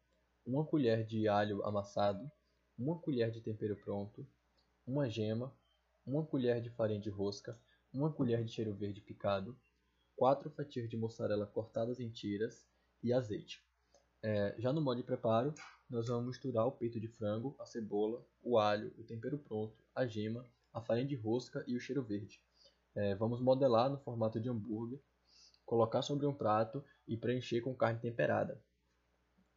uma 0.45 0.67
colher 0.67 1.07
de 1.07 1.29
alho 1.29 1.65
amassado, 1.65 2.31
uma 2.79 2.99
colher 2.99 3.31
de 3.31 3.41
tempero 3.41 3.75
pronto, 3.77 4.27
uma 4.87 5.09
gema, 5.09 5.57
uma 6.05 6.27
colher 6.27 6.61
de 6.61 6.69
farinha 6.69 7.01
de 7.01 7.09
rosca, 7.09 7.59
uma 7.91 8.13
colher 8.13 8.45
de 8.45 8.53
cheiro 8.53 8.75
verde 8.75 9.01
picado, 9.01 9.59
quatro 10.15 10.51
fatias 10.51 10.91
de 10.91 10.97
mussarela 10.97 11.47
cortadas 11.47 11.99
em 12.01 12.11
tiras 12.11 12.67
e 13.03 13.15
azeite. 13.15 13.65
É, 14.23 14.55
já 14.59 14.73
no 14.73 14.81
modo 14.81 14.99
de 14.99 15.03
preparo, 15.03 15.53
nós 15.91 16.07
vamos 16.07 16.27
misturar 16.27 16.65
o 16.67 16.73
peito 16.73 17.01
de 17.01 17.09
frango, 17.09 17.57
a 17.59 17.67
cebola, 17.67 18.25
o 18.41 18.57
alho, 18.57 18.95
o 18.97 19.03
tempero 19.03 19.37
pronto, 19.37 19.77
a 19.95 20.07
gema, 20.07 20.49
a 20.73 20.81
farinha 20.81 21.07
de 21.07 21.17
rosca 21.17 21.65
e 21.67 21.77
o 21.77 21.81
cheiro 21.81 22.05
verde. 22.05 22.41
É, 22.95 23.15
vamos 23.17 23.41
modelar 23.41 23.91
no 23.91 23.99
formato 23.99 24.41
de 24.41 24.49
hambúrguer, 24.49 25.01
colocar 25.67 26.03
sobre 26.03 26.27
um 26.27 26.35
prato 26.35 26.85
e 27.07 27.17
preencher 27.17 27.61
com 27.61 27.75
carne 27.75 27.99
temperada. 27.99 28.63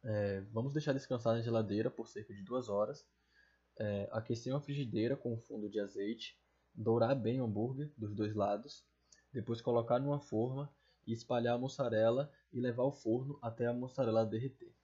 É, 0.02 0.40
vamos 0.52 0.72
deixar 0.72 0.92
descansar 0.92 1.34
na 1.34 1.42
geladeira 1.42 1.90
por 1.90 2.08
cerca 2.08 2.34
de 2.34 2.42
duas 2.42 2.68
horas. 2.68 3.06
É, 3.78 4.08
aquecer 4.10 4.52
uma 4.52 4.60
frigideira 4.60 5.16
com 5.16 5.34
um 5.34 5.40
fundo 5.40 5.68
de 5.68 5.78
azeite, 5.78 6.38
dourar 6.74 7.14
bem 7.14 7.40
o 7.40 7.44
hambúrguer 7.44 7.92
dos 7.96 8.14
dois 8.14 8.34
lados, 8.34 8.84
depois 9.32 9.60
colocar 9.60 9.98
numa 9.98 10.18
forma 10.20 10.74
e 11.06 11.12
espalhar 11.12 11.54
a 11.54 11.58
mussarela 11.58 12.30
e 12.52 12.60
levar 12.60 12.82
ao 12.82 12.92
forno 12.92 13.38
até 13.40 13.66
a 13.66 13.72
mussarela 13.72 14.26
derreter. 14.26 14.74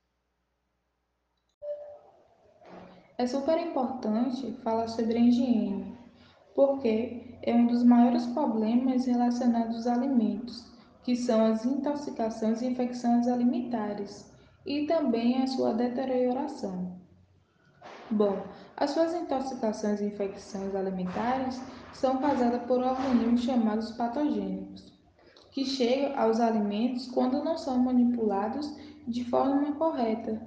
É 3.18 3.26
super 3.26 3.58
importante 3.58 4.52
falar 4.62 4.88
sobre 4.88 5.18
a 5.18 5.20
higiene, 5.20 5.96
porque 6.54 7.38
é 7.42 7.54
um 7.54 7.66
dos 7.66 7.82
maiores 7.82 8.26
problemas 8.26 9.06
relacionados 9.06 9.86
aos 9.86 9.86
alimentos, 9.86 10.64
que 11.02 11.16
são 11.16 11.44
as 11.44 11.64
intoxicações 11.64 12.62
e 12.62 12.66
infecções 12.66 13.26
alimentares, 13.26 14.32
e 14.64 14.86
também 14.86 15.42
a 15.42 15.46
sua 15.46 15.74
deterioração. 15.74 17.00
Bom, 18.10 18.44
as 18.76 18.90
suas 18.90 19.14
intoxicações 19.14 20.00
e 20.00 20.06
infecções 20.06 20.74
alimentares 20.74 21.60
são 21.92 22.18
causadas 22.18 22.62
por 22.64 22.80
organismos 22.80 23.42
chamados 23.42 23.92
patogênicos 23.92 24.91
que 25.52 25.64
chegam 25.64 26.18
aos 26.18 26.40
alimentos 26.40 27.06
quando 27.06 27.44
não 27.44 27.56
são 27.56 27.78
manipulados 27.78 28.74
de 29.06 29.24
forma 29.24 29.72
correta. 29.72 30.40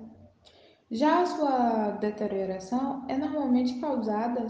Já 0.91 1.21
a 1.21 1.25
sua 1.25 1.91
deterioração 1.99 3.05
é 3.07 3.17
normalmente 3.17 3.79
causada 3.79 4.45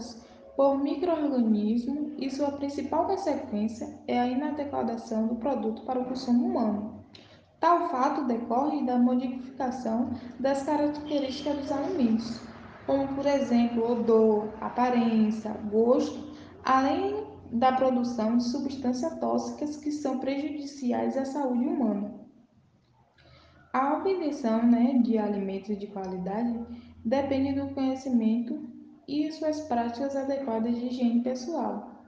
por 0.56 0.78
microorganismos 0.78 2.12
e 2.18 2.30
sua 2.30 2.52
principal 2.52 3.06
consequência 3.06 3.98
é 4.08 4.18
a 4.18 4.26
inadequação 4.26 5.26
do 5.26 5.36
produto 5.36 5.82
para 5.82 6.00
o 6.00 6.04
consumo 6.06 6.46
humano. 6.46 7.04
Tal 7.60 7.88
fato 7.88 8.26
decorre 8.26 8.84
da 8.84 8.98
modificação 8.98 10.10
das 10.38 10.62
características 10.62 11.56
dos 11.56 11.72
alimentos, 11.72 12.40
como 12.86 13.08
por 13.08 13.26
exemplo 13.26 13.92
odor, 13.92 14.48
aparência, 14.60 15.50
gosto, 15.70 16.32
além 16.64 17.25
da 17.52 17.72
produção 17.72 18.36
de 18.36 18.44
substâncias 18.44 19.18
tóxicas 19.18 19.76
que 19.76 19.90
são 19.90 20.18
prejudiciais 20.18 21.16
à 21.16 21.24
saúde 21.24 21.64
humana. 21.64 22.14
A 23.72 23.98
obtenção 23.98 24.64
né, 24.66 25.00
de 25.02 25.18
alimentos 25.18 25.78
de 25.78 25.86
qualidade 25.88 26.58
depende 27.04 27.60
do 27.60 27.74
conhecimento 27.74 28.58
e 29.06 29.30
suas 29.32 29.60
práticas 29.62 30.16
adequadas 30.16 30.74
de 30.74 30.86
higiene 30.86 31.22
pessoal, 31.22 32.06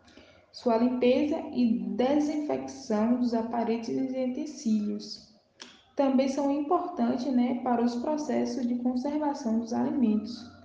sua 0.50 0.78
limpeza 0.78 1.38
e 1.52 1.78
desinfecção 1.96 3.16
dos 3.16 3.34
aparelhos 3.34 3.88
e 3.88 4.30
utensílios. 4.30 5.28
Também 5.94 6.28
são 6.28 6.50
importantes 6.50 7.26
né, 7.32 7.60
para 7.62 7.82
os 7.82 7.94
processos 7.96 8.66
de 8.66 8.76
conservação 8.76 9.58
dos 9.58 9.72
alimentos 9.72 10.57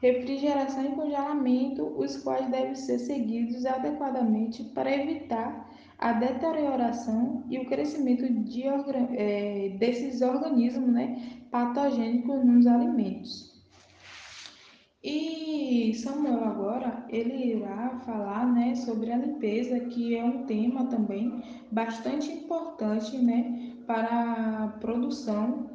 refrigeração 0.00 0.84
e 0.84 0.94
congelamento, 0.94 1.82
os 1.98 2.16
quais 2.18 2.48
devem 2.50 2.74
ser 2.74 2.98
seguidos 2.98 3.64
adequadamente 3.64 4.62
para 4.64 4.94
evitar 4.94 5.70
a 5.98 6.12
deterioração 6.12 7.44
e 7.48 7.58
o 7.58 7.66
crescimento 7.66 8.30
de 8.44 8.64
é, 8.64 9.76
desses 9.78 10.20
organismos 10.20 10.88
né, 10.88 11.40
patogênicos 11.50 12.44
nos 12.44 12.66
alimentos. 12.66 13.56
E 15.02 15.94
Samuel 15.94 16.44
agora 16.44 17.06
ele 17.08 17.52
irá 17.52 18.00
falar 18.04 18.52
né, 18.52 18.74
sobre 18.74 19.12
a 19.12 19.16
limpeza, 19.16 19.78
que 19.80 20.16
é 20.16 20.24
um 20.24 20.44
tema 20.46 20.86
também 20.86 21.42
bastante 21.70 22.30
importante 22.30 23.16
né, 23.16 23.72
para 23.86 24.64
a 24.64 24.68
produção 24.80 25.70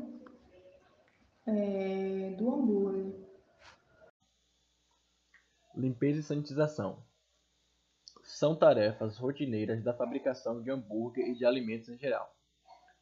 é, 1.47 2.35
do 2.37 2.53
hambúrguer. 2.53 3.20
Limpeza 5.81 6.19
e 6.19 6.23
sanitização 6.23 7.03
são 8.21 8.55
tarefas 8.55 9.17
rotineiras 9.17 9.83
da 9.83 9.95
fabricação 9.95 10.61
de 10.61 10.69
hambúrguer 10.69 11.27
e 11.27 11.33
de 11.33 11.43
alimentos 11.43 11.89
em 11.89 11.97
geral. 11.97 12.37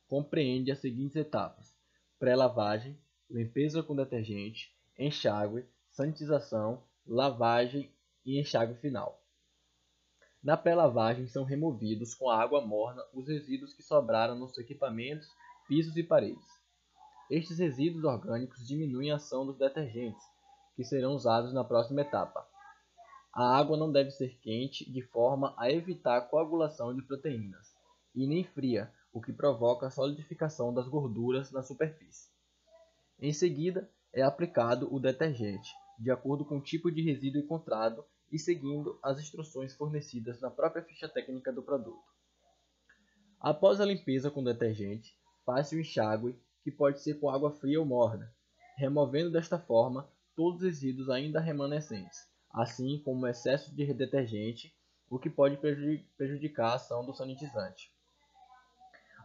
Compreende 0.07 0.71
as 0.71 0.80
seguintes 0.80 1.17
etapas: 1.17 1.75
pré-lavagem, 2.17 2.97
limpeza 3.30 3.84
com 3.84 3.93
detergente, 3.93 4.73
enxágue, 4.97 5.65
sanitização, 5.91 6.82
lavagem 7.05 7.93
e 8.25 8.39
enxágue 8.39 8.75
final. 8.75 9.21
Na 10.41 10.55
pré-lavagem 10.55 11.27
são 11.27 11.43
removidos 11.43 12.15
com 12.15 12.30
água 12.30 12.65
morna 12.65 13.03
os 13.13 13.27
resíduos 13.27 13.73
que 13.73 13.84
sobraram 13.84 14.39
nos 14.39 14.57
equipamentos, 14.57 15.27
pisos 15.67 15.97
e 15.97 16.03
paredes. 16.03 16.47
Estes 17.30 17.59
resíduos 17.59 18.05
orgânicos 18.05 18.65
diminuem 18.65 19.11
a 19.11 19.17
ação 19.17 19.45
dos 19.45 19.57
detergentes, 19.57 20.23
que 20.77 20.84
serão 20.86 21.11
usados 21.11 21.53
na 21.53 21.65
próxima 21.65 21.99
etapa. 21.99 22.48
A 23.34 23.57
água 23.57 23.77
não 23.77 23.91
deve 23.91 24.11
ser 24.11 24.38
quente 24.39 24.91
de 24.91 25.01
forma 25.01 25.53
a 25.57 25.71
evitar 25.71 26.17
a 26.17 26.21
coagulação 26.21 26.95
de 26.95 27.01
proteínas, 27.03 27.75
e 28.15 28.25
nem 28.25 28.43
fria, 28.43 28.91
o 29.13 29.21
que 29.21 29.32
provoca 29.32 29.88
a 29.88 29.91
solidificação 29.91 30.73
das 30.73 30.88
gorduras 30.88 31.51
na 31.51 31.61
superfície. 31.61 32.30
Em 33.19 33.32
seguida, 33.32 33.89
é 34.13 34.21
aplicado 34.21 34.93
o 34.93 34.99
detergente, 34.99 35.69
de 35.99 36.09
acordo 36.09 36.45
com 36.45 36.57
o 36.57 36.63
tipo 36.63 36.91
de 36.91 37.01
resíduo 37.01 37.41
encontrado 37.41 38.03
e 38.32 38.39
seguindo 38.39 38.99
as 39.03 39.19
instruções 39.19 39.75
fornecidas 39.75 40.39
na 40.41 40.49
própria 40.49 40.84
ficha 40.84 41.07
técnica 41.07 41.51
do 41.51 41.61
produto. 41.61 42.03
Após 43.39 43.80
a 43.80 43.86
limpeza 43.86 44.30
com 44.32 44.43
detergente, 44.43 45.15
faz-se 45.45 45.75
o 45.75 45.80
enxágue, 45.80 46.38
que 46.63 46.71
pode 46.71 47.01
ser 47.01 47.19
com 47.19 47.30
água 47.30 47.51
fria 47.51 47.80
ou 47.80 47.86
morna, 47.86 48.34
removendo 48.77 49.32
desta 49.32 49.57
forma 49.57 50.09
todos 50.36 50.61
os 50.61 50.67
resíduos 50.67 51.09
ainda 51.09 51.39
remanescentes, 51.39 52.27
assim 52.51 53.01
como 53.03 53.27
excesso 53.27 53.73
de 53.73 53.93
detergente, 53.93 54.75
o 55.09 55.17
que 55.17 55.29
pode 55.29 55.57
prejudicar 56.17 56.71
a 56.71 56.75
ação 56.75 57.05
do 57.05 57.13
sanitizante. 57.13 57.91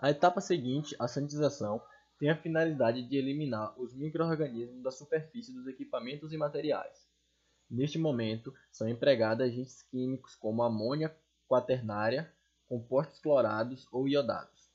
A 0.00 0.10
etapa 0.10 0.40
seguinte, 0.40 0.96
a 0.98 1.06
sanitização, 1.06 1.80
tem 2.18 2.30
a 2.30 2.36
finalidade 2.36 3.02
de 3.02 3.16
eliminar 3.16 3.78
os 3.78 3.94
microorganismos 3.94 4.82
da 4.82 4.90
superfície 4.90 5.52
dos 5.52 5.66
equipamentos 5.66 6.32
e 6.32 6.36
materiais. 6.36 7.06
Neste 7.70 7.98
momento, 7.98 8.54
são 8.70 8.88
empregados 8.88 9.44
agentes 9.44 9.82
químicos 9.82 10.34
como 10.34 10.62
amônia 10.62 11.14
quaternária, 11.48 12.32
compostos 12.68 13.18
clorados 13.20 13.86
ou 13.90 14.08
iodados. 14.08 14.70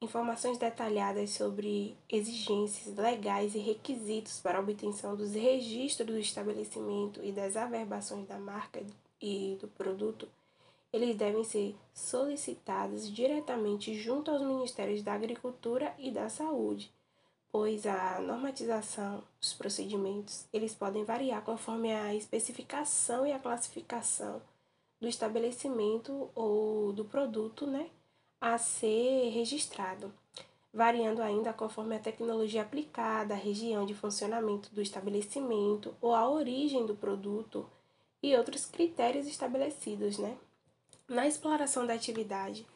Informações 0.00 0.58
detalhadas 0.58 1.30
sobre 1.30 1.96
exigências 2.08 2.96
legais 2.96 3.54
e 3.54 3.58
requisitos 3.58 4.40
para 4.40 4.60
obtenção 4.60 5.14
dos 5.14 5.32
registros 5.34 6.06
do 6.06 6.18
estabelecimento 6.18 7.22
e 7.22 7.32
das 7.32 7.56
averbações 7.56 8.26
da 8.26 8.38
marca 8.38 8.82
e 9.20 9.56
do 9.60 9.68
produto, 9.68 10.28
eles 10.96 11.16
devem 11.16 11.44
ser 11.44 11.76
solicitados 11.94 13.12
diretamente 13.12 13.94
junto 13.94 14.30
aos 14.30 14.42
Ministérios 14.42 15.02
da 15.02 15.12
Agricultura 15.12 15.94
e 15.98 16.10
da 16.10 16.28
Saúde 16.28 16.90
pois 17.58 17.86
a 17.86 18.20
normatização 18.20 19.22
dos 19.40 19.54
procedimentos 19.54 20.46
eles 20.52 20.74
podem 20.74 21.04
variar 21.04 21.42
conforme 21.42 21.90
a 21.90 22.14
especificação 22.14 23.26
e 23.26 23.32
a 23.32 23.38
classificação 23.38 24.42
do 25.00 25.08
estabelecimento 25.08 26.28
ou 26.34 26.92
do 26.92 27.06
produto 27.06 27.66
né, 27.66 27.88
a 28.38 28.58
ser 28.58 29.30
registrado, 29.30 30.12
variando 30.70 31.22
ainda 31.22 31.50
conforme 31.50 31.96
a 31.96 31.98
tecnologia 31.98 32.60
aplicada, 32.60 33.32
a 33.32 33.38
região 33.38 33.86
de 33.86 33.94
funcionamento 33.94 34.68
do 34.74 34.82
estabelecimento 34.82 35.94
ou 35.98 36.14
a 36.14 36.28
origem 36.28 36.84
do 36.84 36.94
produto 36.94 37.66
e 38.22 38.36
outros 38.36 38.66
critérios 38.66 39.26
estabelecidos. 39.26 40.18
Né? 40.18 40.36
Na 41.08 41.24
exploração 41.24 41.86
da 41.86 41.94
atividade, 41.94 42.66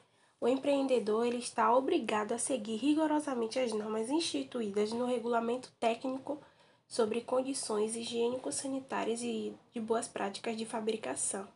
o 0.40 0.46
empreendedor 0.46 1.26
ele 1.26 1.38
está 1.38 1.74
obrigado 1.76 2.30
a 2.30 2.38
seguir 2.38 2.76
rigorosamente 2.76 3.58
as 3.58 3.72
normas 3.72 4.08
instituídas 4.08 4.92
no 4.92 5.04
regulamento 5.04 5.72
técnico 5.80 6.40
sobre 6.86 7.22
condições 7.22 7.96
higiênico-sanitárias 7.96 9.20
e 9.22 9.52
de 9.72 9.80
boas 9.80 10.06
práticas 10.06 10.56
de 10.56 10.64
fabricação 10.64 11.48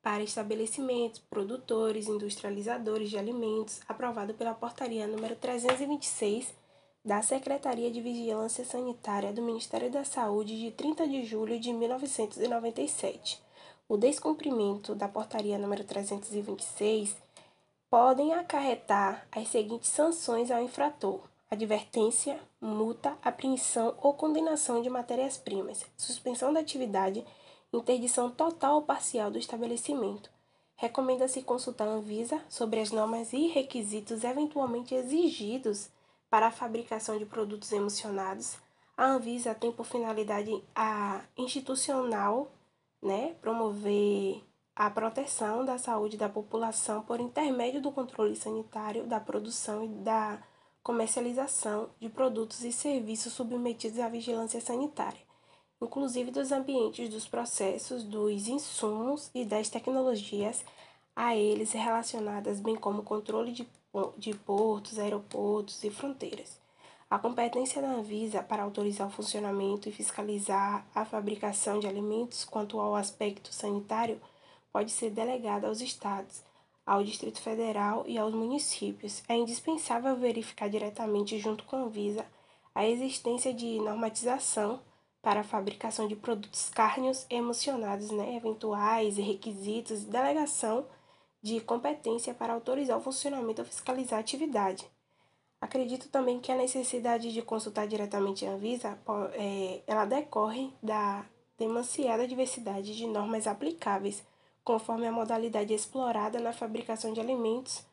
para 0.00 0.22
estabelecimentos, 0.22 1.18
produtores, 1.18 2.06
industrializadores 2.06 3.10
de 3.10 3.18
alimentos, 3.18 3.80
aprovado 3.88 4.32
pela 4.34 4.54
portaria 4.54 5.08
número 5.08 5.34
326 5.34 6.54
da 7.04 7.20
Secretaria 7.20 7.90
de 7.90 8.00
Vigilância 8.00 8.64
Sanitária 8.64 9.32
do 9.32 9.42
Ministério 9.42 9.90
da 9.90 10.04
Saúde 10.04 10.56
de 10.56 10.70
30 10.70 11.08
de 11.08 11.24
julho 11.24 11.58
de 11.58 11.72
1997. 11.72 13.42
O 13.88 13.96
descumprimento 13.96 14.94
da 14.94 15.08
portaria 15.08 15.58
número 15.58 15.84
326 15.84 17.14
podem 17.90 18.32
acarretar 18.32 19.26
as 19.30 19.48
seguintes 19.48 19.90
sanções 19.90 20.50
ao 20.50 20.62
infrator: 20.62 21.20
advertência, 21.50 22.40
multa, 22.60 23.18
apreensão 23.22 23.94
ou 24.00 24.14
condenação 24.14 24.80
de 24.80 24.88
matérias-primas, 24.88 25.84
suspensão 25.96 26.52
da 26.52 26.60
atividade, 26.60 27.22
interdição 27.72 28.30
total 28.30 28.76
ou 28.76 28.82
parcial 28.82 29.30
do 29.30 29.38
estabelecimento. 29.38 30.30
Recomenda-se 30.76 31.42
consultar 31.42 31.86
a 31.86 31.92
Anvisa 31.92 32.40
sobre 32.48 32.80
as 32.80 32.90
normas 32.90 33.32
e 33.32 33.46
requisitos 33.48 34.24
eventualmente 34.24 34.94
exigidos 34.94 35.90
para 36.30 36.46
a 36.46 36.50
fabricação 36.50 37.18
de 37.18 37.26
produtos 37.26 37.70
emocionados. 37.72 38.56
A 38.96 39.06
Anvisa 39.06 39.54
tem 39.54 39.70
por 39.70 39.84
finalidade 39.84 40.64
a 40.74 41.20
institucional, 41.36 42.50
né, 43.02 43.34
promover 43.40 44.42
a 44.74 44.90
proteção 44.90 45.64
da 45.64 45.78
saúde 45.78 46.16
da 46.16 46.28
população 46.28 47.02
por 47.02 47.20
intermédio 47.20 47.82
do 47.82 47.92
controle 47.92 48.36
sanitário 48.36 49.06
da 49.06 49.20
produção 49.20 49.84
e 49.84 49.88
da 49.88 50.42
comercialização 50.82 51.90
de 52.00 52.08
produtos 52.08 52.64
e 52.64 52.72
serviços 52.72 53.32
submetidos 53.32 53.98
à 53.98 54.08
vigilância 54.08 54.60
sanitária. 54.60 55.20
inclusive 55.82 56.30
dos 56.30 56.52
ambientes, 56.52 57.08
dos 57.10 57.26
processos, 57.28 58.04
dos 58.04 58.48
insumos 58.48 59.30
e 59.34 59.44
das 59.44 59.68
tecnologias 59.68 60.64
a 61.14 61.36
eles 61.36 61.72
relacionadas, 61.72 62.60
bem 62.60 62.76
como 62.76 63.02
controle 63.02 63.52
de, 63.52 63.68
de 64.16 64.34
portos, 64.34 64.98
aeroportos 64.98 65.82
e 65.84 65.90
fronteiras. 65.90 66.61
A 67.12 67.18
competência 67.18 67.82
da 67.82 67.88
Anvisa 67.88 68.42
para 68.42 68.62
autorizar 68.62 69.06
o 69.06 69.10
funcionamento 69.10 69.86
e 69.86 69.92
fiscalizar 69.92 70.86
a 70.94 71.04
fabricação 71.04 71.78
de 71.78 71.86
alimentos 71.86 72.42
quanto 72.42 72.80
ao 72.80 72.94
aspecto 72.94 73.52
sanitário 73.52 74.18
pode 74.72 74.90
ser 74.90 75.10
delegada 75.10 75.66
aos 75.66 75.82
estados, 75.82 76.42
ao 76.86 77.04
Distrito 77.04 77.38
Federal 77.42 78.02
e 78.06 78.16
aos 78.16 78.32
municípios. 78.32 79.22
É 79.28 79.36
indispensável 79.36 80.16
verificar 80.16 80.70
diretamente 80.70 81.38
junto 81.38 81.64
com 81.64 81.76
a 81.76 81.80
Anvisa 81.80 82.24
a 82.74 82.88
existência 82.88 83.52
de 83.52 83.78
normatização 83.78 84.80
para 85.20 85.40
a 85.40 85.44
fabricação 85.44 86.08
de 86.08 86.16
produtos 86.16 86.70
cárneos 86.70 87.26
emocionados, 87.28 88.10
né, 88.10 88.36
eventuais 88.36 89.18
e 89.18 89.20
requisitos 89.20 90.02
delegação 90.04 90.86
de 91.42 91.60
competência 91.60 92.32
para 92.32 92.54
autorizar 92.54 92.96
o 92.96 93.02
funcionamento 93.02 93.60
ou 93.60 93.68
fiscalizar 93.68 94.16
a 94.16 94.20
atividade. 94.20 94.90
Acredito 95.62 96.08
também 96.08 96.40
que 96.40 96.50
a 96.50 96.56
necessidade 96.56 97.32
de 97.32 97.40
consultar 97.40 97.86
diretamente 97.86 98.44
a 98.44 98.50
Anvisa, 98.50 98.98
é, 99.34 99.80
ela 99.86 100.04
decorre 100.04 100.72
da 100.82 101.24
demasiada 101.56 102.26
diversidade 102.26 102.96
de 102.96 103.06
normas 103.06 103.46
aplicáveis, 103.46 104.24
conforme 104.64 105.06
a 105.06 105.12
modalidade 105.12 105.72
explorada 105.72 106.40
na 106.40 106.52
fabricação 106.52 107.12
de 107.12 107.20
alimentos, 107.20 107.84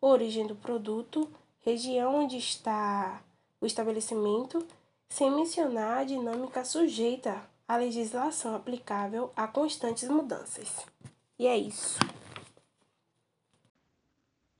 origem 0.00 0.46
do 0.46 0.54
produto, 0.54 1.28
região 1.64 2.14
onde 2.14 2.38
está 2.38 3.20
o 3.60 3.66
estabelecimento, 3.66 4.64
sem 5.08 5.28
mencionar 5.28 5.98
a 5.98 6.04
dinâmica 6.04 6.64
sujeita 6.64 7.42
à 7.66 7.76
legislação 7.76 8.54
aplicável 8.54 9.32
a 9.34 9.48
constantes 9.48 10.08
mudanças. 10.08 10.86
E 11.36 11.48
é 11.48 11.58
isso. 11.58 11.98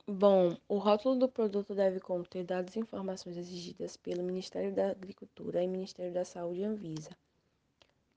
Bom, 0.09 0.55
o 0.69 0.77
rótulo 0.77 1.17
do 1.17 1.27
produto 1.27 1.75
deve 1.75 1.99
conter 1.99 2.45
dados 2.45 2.77
e 2.77 2.79
informações 2.79 3.35
exigidas 3.35 3.97
pelo 3.97 4.23
Ministério 4.23 4.73
da 4.73 4.91
Agricultura 4.91 5.61
e 5.61 5.67
Ministério 5.67 6.13
da 6.13 6.23
Saúde 6.23 6.63
Anvisa. 6.63 7.09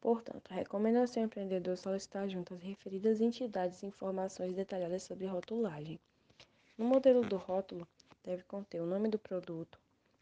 Portanto, 0.00 0.52
recomenda-se 0.52 1.18
ao 1.18 1.24
empreendedor 1.24 1.76
solicitar 1.76 2.28
junto 2.28 2.54
às 2.54 2.62
referidas 2.62 3.20
entidades 3.20 3.82
informações 3.82 4.54
detalhadas 4.54 5.02
sobre 5.02 5.26
rotulagem. 5.26 5.98
No 6.78 6.84
modelo 6.84 7.22
do 7.22 7.36
rótulo, 7.36 7.84
deve 8.22 8.44
conter 8.44 8.80
o 8.80 8.86
nome 8.86 9.08
do 9.08 9.18
produto. 9.18 9.76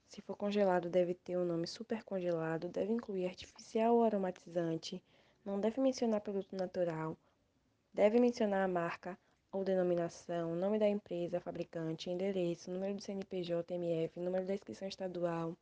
Se 0.08 0.22
for 0.22 0.38
congelado, 0.38 0.88
deve 0.88 1.12
ter 1.12 1.36
o 1.36 1.44
nome 1.44 1.66
supercongelado, 1.66 2.70
deve 2.70 2.94
incluir 2.94 3.26
artificial 3.26 3.94
ou 3.94 4.04
aromatizante, 4.04 5.02
não 5.44 5.60
deve 5.60 5.82
mencionar 5.82 6.22
produto 6.22 6.56
natural, 6.56 7.14
deve 7.92 8.18
mencionar 8.18 8.64
a 8.64 8.68
marca, 8.68 9.18
ou 9.50 9.64
denominação, 9.64 10.54
nome 10.54 10.78
da 10.78 10.88
empresa, 10.88 11.40
fabricante, 11.40 12.10
endereço, 12.10 12.70
número 12.70 12.94
do 12.94 13.02
CNPJ, 13.02 13.74
MF, 13.74 14.20
número 14.20 14.46
da 14.46 14.54
inscrição 14.54 14.86
estadual, 14.86 15.56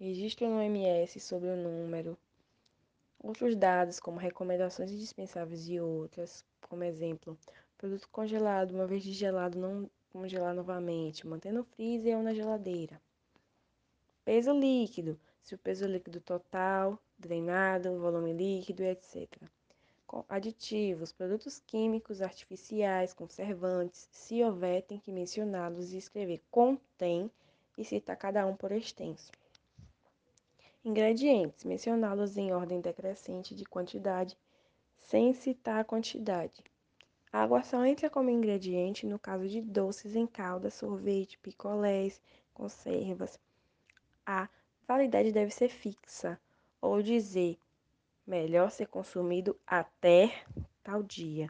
registro 0.00 0.48
no 0.48 0.62
MS 0.62 1.20
sobre 1.20 1.50
o 1.50 1.56
número, 1.56 2.16
outros 3.22 3.54
dados 3.54 4.00
como 4.00 4.18
recomendações 4.18 4.90
indispensáveis 4.90 5.68
e 5.68 5.78
outras, 5.78 6.42
como 6.68 6.84
exemplo, 6.84 7.38
produto 7.76 8.08
congelado, 8.10 8.72
uma 8.72 8.86
vez 8.86 9.02
gelado, 9.02 9.58
não 9.58 9.90
congelar 10.10 10.54
novamente, 10.54 11.26
manter 11.26 11.52
no 11.52 11.64
freezer 11.64 12.16
ou 12.16 12.22
na 12.22 12.32
geladeira. 12.32 13.00
Peso 14.24 14.52
líquido, 14.52 15.20
se 15.42 15.54
o 15.54 15.58
peso 15.58 15.86
líquido 15.86 16.20
total, 16.20 16.98
drenado, 17.18 17.98
volume 17.98 18.32
líquido, 18.32 18.82
etc 18.82 19.28
aditivos, 20.28 21.12
produtos 21.12 21.60
químicos, 21.66 22.22
artificiais, 22.22 23.12
conservantes, 23.12 24.08
se 24.10 24.42
houver, 24.42 24.82
tem 24.82 24.98
que 24.98 25.12
mencioná-los 25.12 25.92
e 25.92 25.98
escrever 25.98 26.42
contém 26.50 27.30
e 27.76 27.84
citar 27.84 28.16
cada 28.16 28.46
um 28.46 28.56
por 28.56 28.72
extenso. 28.72 29.30
Ingredientes, 30.84 31.64
mencioná-los 31.64 32.36
em 32.36 32.52
ordem 32.52 32.80
decrescente 32.80 33.54
de 33.54 33.64
quantidade, 33.64 34.36
sem 34.96 35.32
citar 35.34 35.80
a 35.80 35.84
quantidade. 35.84 36.62
A 37.30 37.42
água 37.42 37.62
só 37.62 37.84
entra 37.84 38.08
como 38.08 38.30
ingrediente 38.30 39.06
no 39.06 39.18
caso 39.18 39.46
de 39.46 39.60
doces 39.60 40.16
em 40.16 40.26
calda, 40.26 40.70
sorvete, 40.70 41.38
picolés, 41.38 42.20
conservas. 42.54 43.38
A 44.24 44.48
validade 44.86 45.30
deve 45.30 45.50
ser 45.50 45.68
fixa, 45.68 46.40
ou 46.80 47.02
dizer 47.02 47.58
melhor 48.28 48.70
ser 48.70 48.86
consumido 48.86 49.56
até 49.66 50.42
tal 50.82 51.02
dia. 51.02 51.48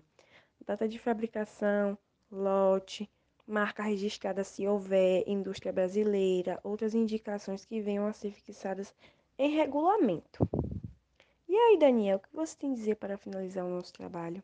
Data 0.64 0.88
de 0.88 0.98
fabricação, 0.98 1.98
lote, 2.30 3.10
marca 3.46 3.82
registrada 3.82 4.44
se 4.44 4.66
houver, 4.66 5.24
indústria 5.26 5.72
brasileira, 5.72 6.60
outras 6.62 6.94
indicações 6.94 7.64
que 7.64 7.80
venham 7.80 8.06
a 8.06 8.12
ser 8.12 8.32
fixadas 8.32 8.94
em 9.36 9.50
regulamento. 9.50 10.48
E 11.48 11.56
aí, 11.56 11.78
Daniel, 11.78 12.18
o 12.18 12.20
que 12.20 12.28
você 12.32 12.56
tem 12.56 12.72
a 12.72 12.74
dizer 12.74 12.96
para 12.96 13.18
finalizar 13.18 13.64
o 13.64 13.70
nosso 13.70 13.92
trabalho? 13.92 14.42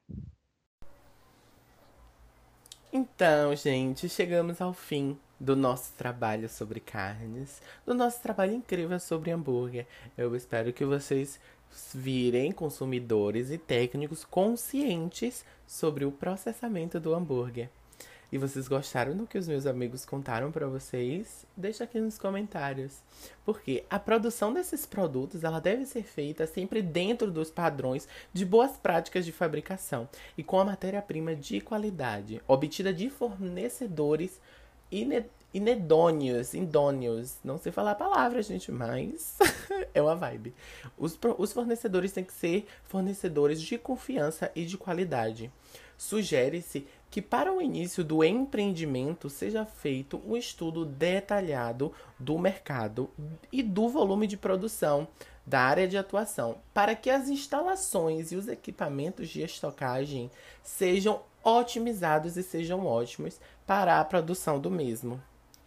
Então, 2.92 3.54
gente, 3.54 4.08
chegamos 4.08 4.60
ao 4.60 4.72
fim 4.72 5.18
do 5.38 5.54
nosso 5.54 5.92
trabalho 5.94 6.48
sobre 6.48 6.80
carnes, 6.80 7.60
do 7.84 7.92
nosso 7.92 8.22
trabalho 8.22 8.54
incrível 8.54 8.98
sobre 8.98 9.30
hambúrguer. 9.30 9.86
Eu 10.16 10.34
espero 10.34 10.72
que 10.72 10.84
vocês 10.84 11.40
virem 11.94 12.52
consumidores 12.52 13.50
e 13.50 13.58
técnicos 13.58 14.24
conscientes 14.24 15.44
sobre 15.66 16.04
o 16.04 16.12
processamento 16.12 17.00
do 17.00 17.14
hambúrguer. 17.14 17.68
E 18.32 18.38
vocês 18.38 18.66
gostaram 18.66 19.16
do 19.16 19.28
que 19.28 19.38
os 19.38 19.46
meus 19.46 19.64
amigos 19.64 20.04
contaram 20.04 20.50
para 20.50 20.66
vocês? 20.66 21.46
Deixa 21.56 21.84
aqui 21.84 22.00
nos 22.00 22.18
comentários. 22.18 22.98
Porque 23.44 23.84
a 23.88 23.96
produção 23.96 24.52
desses 24.52 24.84
produtos, 24.84 25.44
ela 25.44 25.60
deve 25.60 25.86
ser 25.86 26.02
feita 26.02 26.44
sempre 26.44 26.82
dentro 26.82 27.30
dos 27.30 27.48
padrões 27.48 28.08
de 28.32 28.44
boas 28.44 28.76
práticas 28.76 29.24
de 29.24 29.30
fabricação 29.30 30.08
e 30.36 30.42
com 30.42 30.58
a 30.58 30.64
matéria-prima 30.64 31.36
de 31.36 31.60
qualidade, 31.60 32.42
obtida 32.48 32.92
de 32.92 33.08
fornecedores 33.08 34.40
inedôneos, 35.54 36.52
indôneos. 36.52 37.38
Não 37.44 37.56
sei 37.56 37.70
falar 37.70 37.92
a 37.92 37.94
palavra, 37.94 38.42
gente, 38.42 38.72
mas 38.72 39.38
é 39.94 40.02
uma 40.02 40.16
vibe. 40.16 40.52
Os, 40.98 41.16
os 41.38 41.52
fornecedores 41.52 42.10
têm 42.10 42.24
que 42.24 42.32
ser 42.32 42.66
fornecedores 42.82 43.62
de 43.62 43.78
confiança 43.78 44.50
e 44.54 44.66
de 44.66 44.76
qualidade. 44.76 45.50
Sugere-se 45.96 46.86
que 47.08 47.22
para 47.22 47.52
o 47.52 47.62
início 47.62 48.02
do 48.02 48.24
empreendimento 48.24 49.30
seja 49.30 49.64
feito 49.64 50.20
um 50.26 50.36
estudo 50.36 50.84
detalhado 50.84 51.92
do 52.18 52.36
mercado 52.36 53.08
e 53.52 53.62
do 53.62 53.88
volume 53.88 54.26
de 54.26 54.36
produção 54.36 55.06
da 55.46 55.60
área 55.60 55.86
de 55.86 55.96
atuação, 55.96 56.58
para 56.72 56.96
que 56.96 57.08
as 57.08 57.28
instalações 57.28 58.32
e 58.32 58.36
os 58.36 58.48
equipamentos 58.48 59.28
de 59.28 59.42
estocagem 59.42 60.30
sejam 60.62 61.22
otimizados 61.44 62.36
e 62.36 62.42
sejam 62.42 62.84
ótimos 62.86 63.38
para 63.66 64.00
a 64.00 64.04
produção 64.04 64.58
do 64.58 64.70
mesmo. 64.70 65.22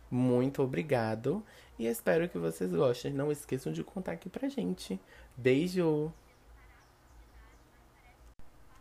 Muito 0.09 0.61
obrigado 0.63 1.43
e 1.77 1.85
espero 1.85 2.29
que 2.29 2.37
vocês 2.37 2.71
gostem. 2.71 3.13
Não 3.13 3.31
esqueçam 3.31 3.71
de 3.71 3.83
contar 3.83 4.13
aqui 4.13 4.29
pra 4.29 4.47
gente. 4.47 4.99
Beijo! 5.35 6.11